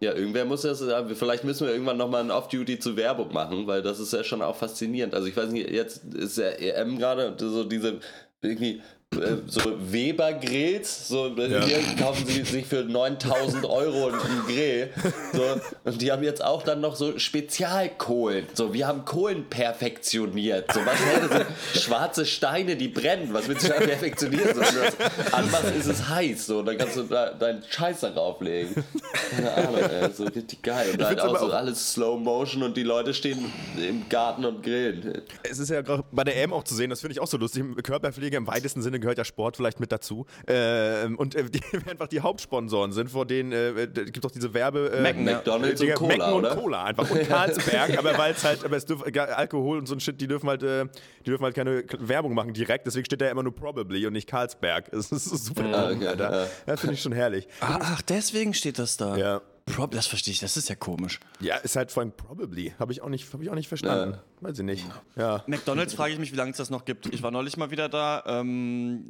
irgendwer 0.00 0.44
muss 0.44 0.62
das, 0.62 0.82
vielleicht 1.14 1.44
müssen 1.44 1.66
wir 1.66 1.72
irgendwann 1.72 1.96
nochmal 1.96 2.22
ein 2.22 2.30
Off-Duty 2.30 2.78
zu 2.78 2.96
Werbung 2.96 3.32
machen, 3.32 3.66
weil 3.66 3.82
das 3.82 4.00
ist 4.00 4.12
ja 4.12 4.24
schon 4.24 4.42
auch 4.42 4.56
faszinierend. 4.56 5.14
Also 5.14 5.26
ich 5.28 5.36
weiß 5.36 5.50
nicht, 5.50 5.70
jetzt 5.70 6.14
ist 6.14 6.38
ja 6.38 6.48
EM 6.48 6.98
gerade, 6.98 7.34
so 7.38 7.64
diese 7.64 8.00
irgendwie 8.40 8.80
äh, 9.16 9.36
so 9.46 9.60
Weber-Grills. 9.90 11.08
So, 11.08 11.34
äh, 11.36 11.62
Hier 11.66 11.80
kaufen 11.98 12.26
sie 12.26 12.42
sich 12.42 12.66
für 12.66 12.84
9000 12.84 13.64
Euro 13.64 14.08
einen 14.08 14.42
Grill. 14.46 14.90
So, 15.32 15.42
und 15.84 16.02
die 16.02 16.12
haben 16.12 16.22
jetzt 16.22 16.44
auch 16.44 16.62
dann 16.62 16.80
noch 16.80 16.94
so 16.94 17.18
Spezialkohlen. 17.18 18.46
So, 18.54 18.74
wir 18.74 18.86
haben 18.86 19.04
Kohlen 19.04 19.44
perfektioniert. 19.48 20.70
So, 20.72 20.80
was 20.84 20.98
wäre? 21.30 21.46
So, 21.72 21.80
schwarze 21.80 22.26
Steine, 22.26 22.76
die 22.76 22.88
brennen. 22.88 23.32
Was 23.32 23.48
willst 23.48 23.64
du 23.64 23.68
da 23.68 23.76
perfektionieren? 23.76 24.54
So, 24.54 24.60
das 24.60 25.32
anmachst, 25.32 25.74
ist 25.78 25.86
es 25.86 26.08
heiß. 26.08 26.46
So, 26.46 26.58
und 26.60 26.66
dann 26.66 26.76
kannst 26.78 26.96
du 26.96 27.02
da 27.04 27.30
deinen 27.32 27.62
Scheiß 27.68 28.00
darauf 28.00 28.40
legen. 28.42 28.84
Keine 29.30 29.52
Ahnung, 29.54 29.76
ey, 29.76 30.10
so 30.12 30.24
richtig 30.24 30.62
geil. 30.62 30.90
Und 30.92 31.02
halt 31.04 31.20
auch 31.20 31.38
so 31.38 31.46
auch- 31.46 31.52
alles 31.54 31.92
Slow 31.94 32.18
Motion 32.20 32.62
und 32.62 32.76
die 32.76 32.82
Leute 32.82 33.14
stehen 33.14 33.50
im 33.78 34.06
Garten 34.08 34.44
und 34.44 34.62
grillen. 34.62 35.22
Es 35.42 35.58
ist 35.58 35.70
ja 35.70 35.80
gerade 35.80 36.04
bei 36.12 36.24
der 36.24 36.36
EM 36.36 36.52
auch 36.52 36.64
zu 36.64 36.74
sehen, 36.74 36.90
das 36.90 37.00
finde 37.00 37.12
ich 37.12 37.20
auch 37.20 37.26
so 37.26 37.36
lustig. 37.38 37.64
Körperpflege 37.82 38.36
im 38.36 38.46
weitesten 38.46 38.82
Sinne 38.82 38.97
gehört 39.00 39.18
ja 39.18 39.24
Sport 39.24 39.56
vielleicht 39.56 39.80
mit 39.80 39.92
dazu. 39.92 40.26
Ähm, 40.46 41.16
und 41.18 41.34
äh, 41.34 41.44
die 41.44 41.60
einfach 41.90 42.08
die 42.08 42.20
Hauptsponsoren 42.20 42.92
sind, 42.92 43.10
vor 43.10 43.26
denen 43.26 43.52
äh, 43.52 43.70
es 43.70 44.12
gibt 44.12 44.24
doch 44.24 44.30
diese 44.30 44.54
Werbe. 44.54 44.90
Äh, 44.92 45.04
ja. 45.04 45.12
McDonalds 45.12 45.80
und 45.80 45.94
Cola, 45.94 46.08
Mecken 46.16 46.32
und 46.32 46.44
oder? 46.44 46.54
Cola 46.56 46.84
einfach. 46.84 47.10
Und 47.10 47.28
Karlsberg, 47.28 47.98
aber 47.98 48.16
weil 48.18 48.32
es 48.32 48.44
halt, 48.44 48.64
aber 48.64 48.76
es 48.76 48.86
dürf, 48.86 49.02
Alkohol 49.02 49.78
und 49.78 49.86
so 49.86 49.94
ein 49.94 50.00
Shit, 50.00 50.20
die 50.20 50.26
dürfen 50.28 50.48
halt, 50.48 50.62
äh, 50.62 50.86
die 51.20 51.30
dürfen 51.30 51.44
halt 51.44 51.54
keine 51.54 51.84
Werbung 51.98 52.34
machen 52.34 52.52
direkt, 52.52 52.86
deswegen 52.86 53.04
steht 53.04 53.20
da 53.20 53.26
ja 53.26 53.32
immer 53.32 53.42
nur 53.42 53.54
probably 53.54 54.06
und 54.06 54.12
nicht 54.12 54.28
Karlsberg. 54.28 54.90
Das 54.98 55.12
ist 55.12 55.46
super 55.46 55.62
dumm, 55.62 55.96
okay, 55.96 56.06
Alter. 56.08 56.42
ja. 56.42 56.46
Das 56.66 56.80
finde 56.80 56.94
ich 56.94 57.02
schon 57.02 57.12
herrlich. 57.12 57.46
Ah, 57.60 57.78
Ach, 57.80 58.02
deswegen 58.02 58.52
steht 58.52 58.78
das 58.78 58.96
da. 58.96 59.16
Ja. 59.16 59.40
Prob 59.74 59.90
das 59.90 60.06
verstehe 60.06 60.32
ich, 60.32 60.40
das 60.40 60.56
ist 60.56 60.68
ja 60.68 60.74
komisch. 60.74 61.20
Ja, 61.40 61.56
ist 61.56 61.76
halt 61.76 61.92
vor 61.92 62.02
allem 62.02 62.12
probably. 62.12 62.74
Habe 62.78 62.92
ich 62.92 63.02
auch 63.02 63.08
nicht, 63.08 63.32
habe 63.32 63.42
ich 63.42 63.50
auch 63.50 63.54
nicht 63.54 63.68
verstanden. 63.68 64.18
Weiß 64.40 64.58
ich 64.58 64.64
nicht. 64.64 64.84
Ja. 65.16 65.42
McDonalds 65.46 65.94
frage 65.94 66.12
ich 66.12 66.18
mich, 66.18 66.32
wie 66.32 66.36
lange 66.36 66.52
es 66.52 66.56
das 66.56 66.70
noch 66.70 66.84
gibt. 66.84 67.12
Ich 67.12 67.22
war 67.22 67.30
neulich 67.30 67.56
mal 67.56 67.70
wieder 67.72 67.88
da. 67.88 68.22
Ähm, 68.26 69.08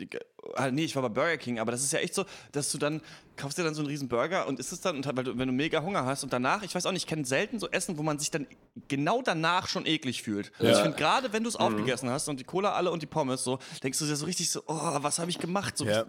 ah, 0.54 0.70
nee, 0.70 0.84
ich 0.84 0.96
war 0.96 1.02
bei 1.02 1.08
Burger 1.10 1.36
King, 1.36 1.58
aber 1.58 1.70
das 1.72 1.82
ist 1.82 1.92
ja 1.92 1.98
echt 1.98 2.14
so, 2.14 2.24
dass 2.52 2.72
du 2.72 2.78
dann 2.78 3.02
kaufst 3.36 3.56
dir 3.56 3.62
dann 3.62 3.74
so 3.74 3.82
einen 3.82 3.88
riesen 3.88 4.08
Burger 4.08 4.48
und 4.48 4.58
isst 4.58 4.72
es 4.72 4.80
dann 4.80 4.96
und 4.96 5.16
weil 5.16 5.22
du, 5.22 5.38
wenn 5.38 5.46
du 5.46 5.54
mega 5.54 5.80
Hunger 5.82 6.04
hast 6.04 6.24
und 6.24 6.32
danach, 6.32 6.64
ich 6.64 6.74
weiß 6.74 6.86
auch 6.86 6.90
nicht, 6.92 7.02
ich 7.02 7.06
kenne 7.06 7.24
selten 7.24 7.60
so 7.60 7.68
Essen, 7.70 7.96
wo 7.96 8.02
man 8.02 8.18
sich 8.18 8.32
dann 8.32 8.48
genau 8.88 9.22
danach 9.22 9.68
schon 9.68 9.86
eklig 9.86 10.22
fühlt. 10.24 10.50
Also 10.58 10.72
ich 10.72 10.78
finde 10.78 10.96
gerade, 10.96 11.32
wenn 11.32 11.44
du 11.44 11.48
es 11.48 11.54
aufgegessen 11.54 12.10
hast 12.10 12.28
und 12.28 12.40
die 12.40 12.44
Cola 12.44 12.72
alle 12.72 12.90
und 12.90 13.00
die 13.02 13.06
Pommes 13.06 13.44
so, 13.44 13.58
denkst 13.84 13.98
du 14.00 14.06
dir 14.06 14.16
so 14.16 14.26
richtig 14.26 14.50
so, 14.50 14.62
oh, 14.66 14.98
was 15.02 15.18
habe 15.20 15.30
ich 15.30 15.38
gemacht? 15.38 15.76
So, 15.78 15.84
Ja. 15.84 16.04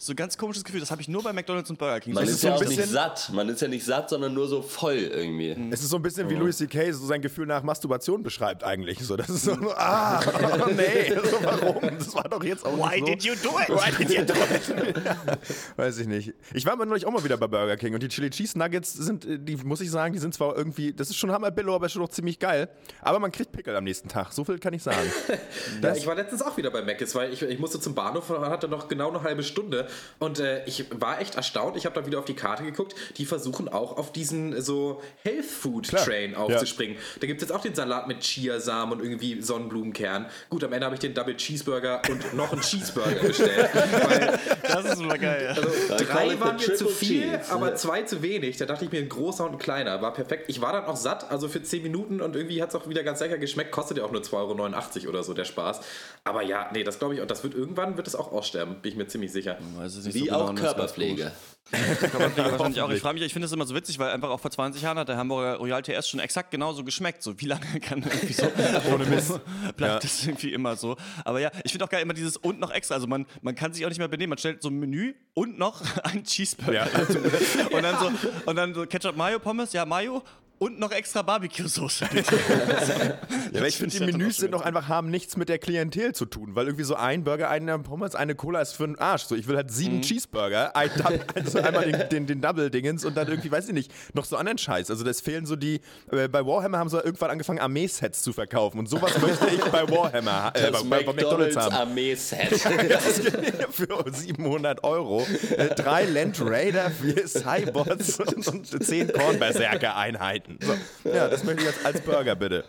So 0.00 0.14
ganz 0.14 0.36
komisches 0.38 0.64
Gefühl. 0.64 0.80
Das 0.80 0.90
habe 0.90 1.00
ich 1.02 1.08
nur 1.08 1.22
bei 1.22 1.32
McDonalds 1.32 1.70
und 1.70 1.78
Burger 1.78 2.00
King. 2.00 2.14
Man 2.14 2.26
So, 2.26 2.32
ist, 2.32 2.40
so 2.40 2.48
ja 2.48 2.54
ein 2.54 2.56
auch 2.58 2.64
nicht 2.66 2.76
bisschen- 2.76 2.90
satt. 2.92 3.30
Man 3.32 3.48
ist 3.48 3.60
ja 3.60 3.68
nicht 3.68 3.84
satt, 3.84 4.10
sondern 4.10 4.34
nur 4.34 4.48
so 4.48 4.62
voll 4.62 4.96
irgendwie. 4.96 5.50
Es 5.70 5.82
ist 5.82 5.90
so 5.90 5.96
ein 5.96 6.02
bisschen 6.02 6.28
wie 6.30 6.34
Louis 6.34 6.56
C.K. 6.56 6.90
so 6.92 7.06
sein 7.06 7.20
Gefühl 7.22 7.46
nach 7.46 7.62
Masturbation 7.62 8.22
beschreibt 8.30 8.62
eigentlich. 8.62 9.00
So, 9.00 9.16
das 9.16 9.28
ist 9.28 9.42
so, 9.42 9.52
ah, 9.76 10.20
oh, 10.20 10.70
nee, 10.70 11.12
so, 11.30 11.42
warum? 11.42 11.80
Das 11.98 12.14
war 12.14 12.28
doch 12.28 12.44
jetzt 12.44 12.64
auch 12.64 12.76
Why 12.78 13.00
so. 13.00 13.06
did 13.06 13.24
you 13.24 13.34
do 13.34 13.58
it? 13.58 13.68
Why 13.68 13.90
did 13.90 14.10
you 14.10 14.24
do 14.24 14.34
it? 14.34 15.02
Weiß 15.76 15.98
ich 15.98 16.06
nicht. 16.06 16.32
Ich 16.54 16.64
war 16.64 16.74
aber 16.74 16.86
neulich 16.86 17.06
auch 17.06 17.10
mal 17.10 17.24
wieder 17.24 17.36
bei 17.36 17.48
Burger 17.48 17.76
King 17.76 17.94
und 17.94 18.02
die 18.04 18.08
Chili 18.08 18.30
Cheese 18.30 18.56
Nuggets 18.56 18.92
sind, 18.92 19.24
äh, 19.24 19.38
die 19.40 19.56
muss 19.56 19.80
ich 19.80 19.90
sagen, 19.90 20.12
die 20.12 20.20
sind 20.20 20.32
zwar 20.32 20.56
irgendwie, 20.56 20.92
das 20.92 21.10
ist 21.10 21.16
schon 21.16 21.32
Hammer 21.32 21.50
Billo, 21.50 21.74
aber 21.74 21.88
schon 21.88 22.02
noch 22.02 22.08
ziemlich 22.08 22.38
geil. 22.38 22.68
Aber 23.02 23.18
man 23.18 23.32
kriegt 23.32 23.50
Pickel 23.50 23.74
am 23.74 23.82
nächsten 23.82 24.08
Tag. 24.08 24.32
So 24.32 24.44
viel 24.44 24.60
kann 24.60 24.74
ich 24.74 24.84
sagen. 24.84 25.10
Ja, 25.82 25.96
ich 25.96 26.06
war 26.06 26.14
letztens 26.14 26.42
auch 26.42 26.56
wieder 26.56 26.70
bei 26.70 26.82
Mc's, 26.82 27.16
weil 27.16 27.32
ich, 27.32 27.42
ich 27.42 27.58
musste 27.58 27.80
zum 27.80 27.96
Bahnhof 27.96 28.30
und 28.30 28.46
hatte 28.46 28.68
noch 28.68 28.86
genau 28.86 29.08
eine 29.08 29.24
halbe 29.24 29.42
Stunde. 29.42 29.88
Und 30.20 30.38
äh, 30.38 30.64
ich 30.66 30.86
war 31.00 31.20
echt 31.20 31.34
erstaunt. 31.34 31.76
Ich 31.76 31.84
habe 31.84 31.96
dann 31.96 32.06
wieder 32.06 32.20
auf 32.20 32.26
die 32.26 32.34
Karte 32.34 32.62
geguckt. 32.62 32.94
Die 33.16 33.26
versuchen 33.26 33.68
auch 33.68 33.96
auf 33.96 34.12
diesen 34.12 34.62
so 34.62 35.02
Health 35.24 35.46
Food 35.46 35.88
Klar. 35.88 36.04
Train 36.04 36.36
aufzuspringen. 36.36 36.96
Da 37.20 37.26
gibt 37.26 37.42
es 37.42 37.48
jetzt 37.48 37.56
auch 37.56 37.62
den 37.62 37.74
Salat 37.74 38.06
mit 38.06 38.19
Chiasamen 38.20 38.98
und 38.98 39.04
irgendwie 39.04 39.40
Sonnenblumenkern. 39.42 40.26
Gut, 40.48 40.64
am 40.64 40.72
Ende 40.72 40.86
habe 40.86 40.94
ich 40.94 41.00
den 41.00 41.14
Double 41.14 41.36
Cheeseburger 41.36 42.02
und 42.08 42.34
noch 42.34 42.52
einen 42.52 42.62
Cheeseburger 42.62 43.20
bestellt. 43.20 43.70
Das 44.62 44.84
ist 44.84 45.00
immer 45.00 45.18
geil. 45.18 45.42
Ja. 45.56 45.62
also, 45.62 46.04
drei 46.04 46.38
waren 46.38 46.56
mir 46.56 46.74
zu 46.74 46.88
viel, 46.88 47.22
cheese. 47.22 47.52
aber 47.52 47.74
zwei 47.74 48.02
zu 48.02 48.22
wenig. 48.22 48.56
Da 48.56 48.66
dachte 48.66 48.84
ich 48.84 48.92
mir, 48.92 49.00
ein 49.00 49.08
großer 49.08 49.44
und 49.44 49.52
ein 49.52 49.58
kleiner. 49.58 50.00
War 50.00 50.12
perfekt. 50.12 50.44
Ich 50.48 50.60
war 50.60 50.72
dann 50.72 50.84
auch 50.84 50.96
satt, 50.96 51.30
also 51.30 51.48
für 51.48 51.62
10 51.62 51.82
Minuten 51.82 52.20
und 52.20 52.36
irgendwie 52.36 52.62
hat 52.62 52.70
es 52.70 52.74
auch 52.76 52.88
wieder 52.88 53.02
ganz 53.02 53.20
lecker 53.20 53.38
geschmeckt. 53.38 53.72
Kostet 53.72 53.98
ja 53.98 54.04
auch 54.04 54.12
nur 54.12 54.22
2,89 54.22 55.00
Euro 55.02 55.08
oder 55.08 55.22
so, 55.24 55.34
der 55.34 55.44
Spaß. 55.44 55.80
Aber 56.24 56.42
ja, 56.42 56.70
nee, 56.72 56.84
das 56.84 56.98
glaube 56.98 57.14
ich, 57.14 57.20
und 57.20 57.30
das 57.30 57.42
wird 57.42 57.54
irgendwann 57.54 57.96
wird 57.96 58.06
es 58.06 58.14
auch 58.14 58.32
aussterben, 58.32 58.76
bin 58.80 58.92
ich 58.92 58.96
mir 58.96 59.06
ziemlich 59.06 59.32
sicher. 59.32 59.58
Weiß 59.76 59.96
es 59.96 60.04
nicht 60.04 60.14
Wie 60.14 60.20
so 60.20 60.24
genau, 60.26 60.40
auch 60.40 60.54
Körperpflege. 60.54 61.32
Wahrscheinlich 62.36 62.80
auch. 62.80 62.90
Ich 62.90 63.00
frage 63.00 63.14
mich, 63.14 63.22
ich 63.24 63.32
finde 63.32 63.46
es 63.46 63.52
immer 63.52 63.66
so 63.66 63.74
witzig, 63.74 63.98
weil 63.98 64.10
einfach 64.10 64.30
auch 64.30 64.40
vor 64.40 64.50
20 64.50 64.82
Jahren 64.82 64.98
hat 64.98 65.08
der 65.08 65.16
Hamburger 65.16 65.56
Royal 65.56 65.82
TS 65.82 66.08
schon 66.08 66.20
exakt 66.20 66.50
genauso 66.50 66.84
geschmeckt. 66.84 67.22
So, 67.22 67.40
wie 67.40 67.46
lange 67.46 67.80
kann 67.80 68.02
irgendwie 68.02 68.32
so 68.32 68.46
ohne 68.92 69.06
Mist 69.06 69.40
bleibt 69.76 70.04
das 70.04 70.26
irgendwie 70.26 70.52
immer 70.52 70.76
so. 70.76 70.96
Aber 71.24 71.40
ja, 71.40 71.50
ich 71.64 71.72
finde 71.72 71.84
auch 71.84 71.90
geil 71.90 72.02
immer 72.02 72.14
dieses 72.14 72.36
und 72.36 72.60
noch 72.60 72.70
extra. 72.70 72.94
Also 72.94 73.06
man, 73.06 73.26
man 73.42 73.54
kann 73.54 73.72
sich 73.72 73.84
auch 73.84 73.88
nicht 73.88 73.98
mehr 73.98 74.08
benehmen. 74.08 74.30
Man 74.30 74.38
stellt 74.38 74.62
so 74.62 74.68
ein 74.68 74.78
Menü 74.78 75.14
und 75.34 75.58
noch 75.58 75.82
ein 76.04 76.24
Cheeseburger 76.24 76.86
Ja. 76.86 76.86
Und 77.70 77.82
dann 77.82 77.98
so 77.98 78.28
und 78.46 78.56
dann 78.56 78.74
so 78.74 78.86
Ketchup 78.86 79.16
Mayo 79.16 79.38
Pommes, 79.38 79.72
ja 79.72 79.84
Mayo 79.84 80.22
und 80.60 80.78
noch 80.78 80.92
extra 80.92 81.22
Barbecue 81.22 81.66
Soße. 81.66 82.06
bitte. 82.12 82.38
Ja, 83.52 83.64
ich 83.64 83.76
finde, 83.76 83.98
die 83.98 84.04
Menüs 84.04 84.36
sind 84.36 84.52
doch 84.52 84.62
einfach, 84.62 84.86
haben 84.86 85.10
nichts 85.10 85.36
mit 85.36 85.48
der 85.48 85.58
Klientel 85.58 86.14
zu 86.14 86.24
tun, 86.24 86.54
weil 86.54 86.66
irgendwie 86.66 86.84
so 86.84 86.94
ein 86.94 87.24
Burger, 87.24 87.50
eine 87.50 87.78
Pommes, 87.80 88.14
eine 88.14 88.36
Cola 88.36 88.60
ist 88.60 88.74
für 88.74 88.86
den 88.86 88.96
Arsch. 88.98 89.24
So, 89.24 89.34
ich 89.34 89.48
will 89.48 89.56
halt 89.56 89.72
sieben 89.72 90.02
Cheeseburger, 90.02 90.76
ein 90.76 90.90
also 91.34 91.58
einmal 91.58 91.90
den, 91.90 92.08
den, 92.10 92.26
den 92.26 92.40
Double-Dingens 92.40 93.04
und 93.04 93.16
dann 93.16 93.26
irgendwie, 93.26 93.50
weiß 93.50 93.68
ich 93.68 93.74
nicht, 93.74 93.92
noch 94.14 94.24
so 94.24 94.36
anderen 94.36 94.58
Scheiß. 94.58 94.90
Also 94.90 95.02
das 95.02 95.20
fehlen 95.20 95.46
so 95.46 95.56
die, 95.56 95.80
äh, 96.12 96.28
bei 96.28 96.46
Warhammer 96.46 96.78
haben 96.78 96.88
sie 96.88 96.98
irgendwann 96.98 97.30
angefangen, 97.30 97.58
Armee-Sets 97.58 98.22
zu 98.22 98.32
verkaufen 98.32 98.78
und 98.78 98.88
sowas 98.88 99.18
möchte 99.20 99.48
ich 99.48 99.64
bei 99.64 99.88
Warhammer, 99.88 100.52
äh, 100.54 100.70
Das 100.70 100.84
bei, 100.84 101.02
bei 101.02 101.12
McDonalds 101.12 101.56
McDonalds 101.56 101.56
haben. 101.56 101.74
Armee-Set. 101.74 102.48
für 103.70 104.04
700 104.12 104.84
Euro. 104.84 105.26
Äh, 105.56 105.74
drei 105.74 106.04
Land 106.04 106.40
Raider, 106.40 106.90
vier 106.90 107.26
Cybots 107.26 108.20
und, 108.20 108.46
und 108.46 108.84
zehn 108.84 109.12
Kornberserker-Einheiten. 109.12 110.49
So. 110.60 111.08
Ja, 111.08 111.28
das 111.28 111.44
möchte 111.44 111.62
ich 111.62 111.68
jetzt 111.68 111.84
als 111.84 112.00
Burger, 112.00 112.34
bitte. 112.34 112.64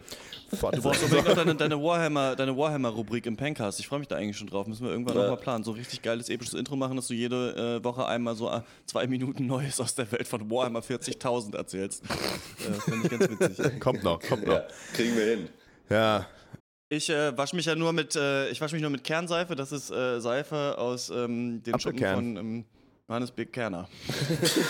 Du 0.52 0.58
brauchst 0.82 1.02
unbedingt 1.02 1.28
noch 1.30 1.36
deine, 1.36 1.56
deine 1.56 1.82
Warhammer, 1.82 2.36
deine 2.36 2.56
Warhammer-Rubrik 2.58 3.26
im 3.26 3.38
Pencast. 3.38 3.80
Ich 3.80 3.88
freue 3.88 4.00
mich 4.00 4.10
da 4.10 4.18
eigentlich 4.18 4.38
schon 4.38 4.48
drauf. 4.48 4.68
Müssen 4.68 4.84
wir 4.84 4.92
irgendwann 4.92 5.16
Ja. 5.16 5.22
noch 5.24 5.30
mal 5.30 5.38
planen. 5.38 5.64
So 5.64 5.72
richtig 5.72 6.02
geiles 6.02 6.28
episches 6.28 6.54
Intro 6.56 6.76
machen, 6.76 6.98
dass 6.98 7.08
du 7.08 7.14
jede 7.14 7.80
äh, 7.80 7.84
Woche 7.86 8.06
einmal 8.06 8.36
so 8.36 8.50
äh, 8.52 8.62
zwei 8.86 9.08
Minuten 9.08 9.46
Neues 9.48 9.80
aus 9.80 9.96
der 9.96 10.12
Welt 10.12 10.28
von 10.28 10.52
Warhammer 10.52 10.82
40.000 10.82 11.56
erzählst. 11.56 12.04
Äh, 12.04 12.74
Finde 12.82 13.08
ich 13.08 13.10
ganz 13.20 13.40
witzig. 13.40 13.80
Kommt 13.80 14.04
noch, 14.04 14.20
kommt 14.22 14.46
noch. 14.46 14.56
Ja, 14.56 14.64
kriegen 14.94 15.16
wir 15.16 15.24
hin. 15.26 15.50
Ja, 15.90 16.28
Ich 16.90 17.10
äh, 17.10 17.38
wasche 17.38 17.56
mich 17.56 17.66
ja 17.68 17.76
nur 17.76 17.94
mit, 17.94 18.18
äh, 18.18 18.50
ich 18.50 18.60
wasche 18.60 18.76
mich 18.76 18.82
nur 18.82 18.92
mit 18.92 19.06
Kernseife. 19.06 19.56
Das 19.56 19.72
ist 19.72 19.90
äh, 19.90 20.20
Seife 20.20 20.78
aus 20.78 21.10
ähm, 21.10 21.64
den 21.64 21.80
Schuppen 21.80 22.00
von 22.00 22.36
ähm, 22.38 22.66
Johannes 23.12 23.32
B. 23.32 23.46
Kerner. 23.46 23.90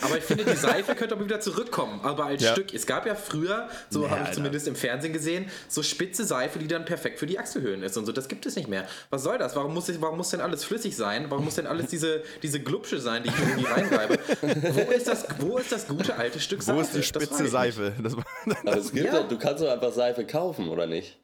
Aber 0.00 0.16
ich 0.16 0.24
finde, 0.24 0.46
die 0.46 0.56
Seife 0.56 0.94
könnte 0.94 1.14
aber 1.14 1.24
wieder 1.26 1.40
zurückkommen, 1.40 2.00
aber 2.02 2.24
als 2.24 2.42
Ja. 2.42 2.52
Stück. 2.52 2.72
Es 2.72 2.86
gab 2.86 3.04
ja 3.06 3.14
früher, 3.14 3.68
so 3.90 4.08
habe 4.10 4.22
ich 4.24 4.30
zumindest 4.32 4.66
im 4.66 4.74
Fernsehen 4.74 5.12
gesehen, 5.12 5.44
so 5.68 5.82
spitze 5.82 6.24
Seife, 6.24 6.58
die 6.58 6.68
dann 6.68 6.86
perfekt 6.86 7.18
für 7.18 7.26
die 7.26 7.38
Achselhöhlen 7.38 7.82
ist 7.82 7.98
und 7.98 8.06
so. 8.06 8.12
Das 8.12 8.28
gibt 8.28 8.46
es 8.46 8.56
nicht 8.56 8.66
mehr. 8.68 8.88
Was 9.10 9.22
soll 9.24 9.36
das? 9.36 9.54
Warum 9.56 9.74
muss, 9.74 9.90
ich, 9.90 10.00
warum 10.00 10.16
muss 10.16 10.30
denn 10.30 10.40
alles 10.40 10.64
flüssig 10.64 10.96
sein? 10.96 11.26
Warum 11.28 11.44
muss 11.44 11.56
denn 11.56 11.66
alles 11.66 11.88
diese, 11.88 12.22
diese 12.42 12.60
Glubsche 12.60 12.98
sein, 12.98 13.24
die 13.24 13.28
ich 13.28 13.38
irgendwie 13.38 13.66
reinreibe? 13.66 14.18
Wo 14.40 14.90
ist 14.90 15.06
das, 15.06 15.26
wo 15.38 15.58
ist 15.58 15.70
das 15.70 15.86
gute 15.86 16.16
alte 16.16 16.40
Stück 16.40 16.62
Seife? 16.62 16.78
wo 16.78 16.82
ist 16.82 16.94
die 16.94 16.98
Das 16.98 17.06
spitze 17.06 17.42
mich. 17.42 17.52
Seife? 17.52 17.92
Das 18.02 18.16
war, 18.16 18.24
Aber 18.64 18.78
es 18.78 18.90
gibt 18.90 19.04
Ja. 19.04 19.16
ja. 19.20 19.22
du 19.24 19.38
kannst 19.38 19.62
doch 19.62 19.70
einfach 19.70 19.92
Seife 19.92 20.24
kaufen, 20.24 20.70
oder 20.70 20.86
nicht? 20.86 21.18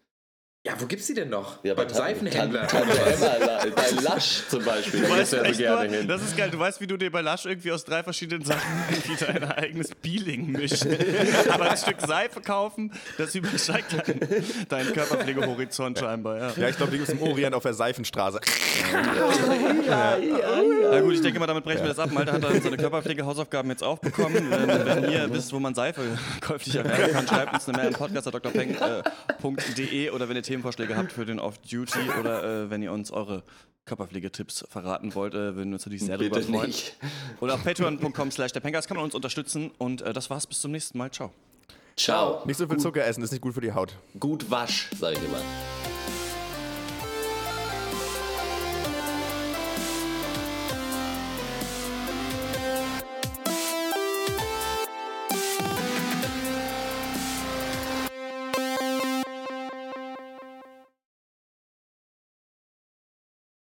Ja, 0.67 0.73
wo 0.81 0.87
gibt's 0.87 1.07
die 1.07 1.15
denn 1.15 1.29
noch? 1.29 1.63
Ja, 1.63 1.75
Beim 1.75 1.89
Seifenhändler. 1.89 2.67
Tan- 2.67 2.83
Tante 2.89 3.01
Emma, 3.01 3.65
bei 3.77 3.91
Lush 4.03 4.43
zum 4.49 4.65
Beispiel. 4.65 5.03
Du 5.03 5.07
ja 5.15 5.25
so 5.25 5.37
echt 5.37 5.59
gerne 5.59 5.87
nur, 5.89 5.97
hin. 5.99 6.09
das 6.09 6.23
ist 6.23 6.37
geil. 6.37 6.51
Du 6.51 6.59
weißt, 6.59 6.81
wie 6.81 6.89
du 6.89 6.97
dir 6.97 7.13
bei 7.13 7.21
Lush 7.21 7.47
irgendwie 7.47 7.71
aus 7.71 7.85
drei 7.85 8.03
verschiedenen 8.03 8.45
Sachen 8.45 8.69
irgendwie 8.91 9.25
dein 9.25 9.45
eigenes 9.45 9.95
Peeling 9.95 10.51
mischst. 10.51 10.85
Aber 11.51 11.71
ein 11.71 11.77
Stück 11.77 12.01
Seife 12.05 12.41
kaufen, 12.41 12.91
das 13.17 13.33
übersteigt 13.37 13.93
deinen 13.93 14.19
dein 14.69 14.93
Körperpflegehorizont 14.93 16.01
scheinbar. 16.01 16.37
Ja. 16.37 16.53
ja, 16.57 16.69
ich 16.69 16.77
glaube, 16.77 16.91
die 16.91 16.99
gibt 16.99 17.11
es 17.11 17.15
im 17.15 17.23
Orient 17.23 17.55
auf 17.55 17.63
der 17.63 17.75
Seifenstraße. 17.75 18.41
Na 19.89 20.19
gut, 21.01 21.15
ich 21.15 21.21
denke 21.21 21.39
mal, 21.39 21.47
damit 21.47 21.63
brechen 21.63 21.83
wir 21.83 21.91
das 21.91 22.01
ab. 22.01 22.11
Malte 22.11 22.33
hat 22.33 22.43
dann 22.43 22.61
seine 22.61 22.77
Körperpflege-Hausaufgaben 22.77 23.71
jetzt 23.71 23.85
auch 23.85 23.99
bekommen. 23.99 24.51
Wenn, 24.51 24.87
wenn 25.05 25.13
ihr 25.13 25.33
wisst, 25.33 25.53
wo 25.53 25.61
man 25.61 25.77
Seife 25.77 26.01
käuflich 26.41 26.75
erwerben 26.75 27.13
kann, 27.13 27.29
schreibt 27.29 27.55
uns 27.55 27.69
eine 27.69 27.79
Mail 27.79 27.87
an 27.89 27.93
podcast.drpeng.de 27.95 30.11
oder 30.11 30.29
wenn 30.29 30.37
ihr 30.37 30.43
Themenvorschläge 30.57 30.97
habt 30.97 31.13
für 31.13 31.25
den 31.25 31.39
Off-Duty 31.39 32.11
oder 32.19 32.65
äh, 32.65 32.71
wenn 32.71 32.83
ihr 32.83 32.93
uns 32.93 33.11
eure 33.11 33.43
Körperpflegetipps 33.85 34.67
verraten 34.69 35.15
wollt, 35.15 35.35
äh, 35.35 35.55
würden 35.55 35.71
wir 35.71 35.75
uns 35.75 35.87
natürlich 35.87 36.05
sehr 36.05 36.19
darüber 36.19 36.37
Bitte 36.37 36.51
freuen. 36.53 36.67
nicht. 36.67 36.97
Oder 37.41 37.55
auf 37.55 37.63
patreon.com 37.65 38.31
slash 38.31 38.53
der 38.53 38.61
Pencast 38.61 38.89
kann 38.89 38.97
man 38.97 39.05
uns 39.05 39.15
unterstützen 39.15 39.71
und 39.79 40.03
äh, 40.03 40.13
das 40.13 40.31
war's 40.31 40.47
bis 40.47 40.61
zum 40.61 40.73
nächsten 40.73 40.99
Mal. 40.99 41.11
Ciao. 41.11 41.33
Ciao. 41.97 42.43
Nicht 42.45 42.59
so 42.59 42.67
viel 42.67 42.79
Zucker 42.79 43.05
essen, 43.05 43.23
ist 43.23 43.33
nicht 43.33 43.41
gut 43.41 43.55
für 43.55 43.61
die 43.61 43.73
Haut. 43.73 43.97
Gut 44.19 44.51
wasch, 44.51 44.91
sag 44.99 45.13
ich 45.13 45.23
immer. 45.25 45.41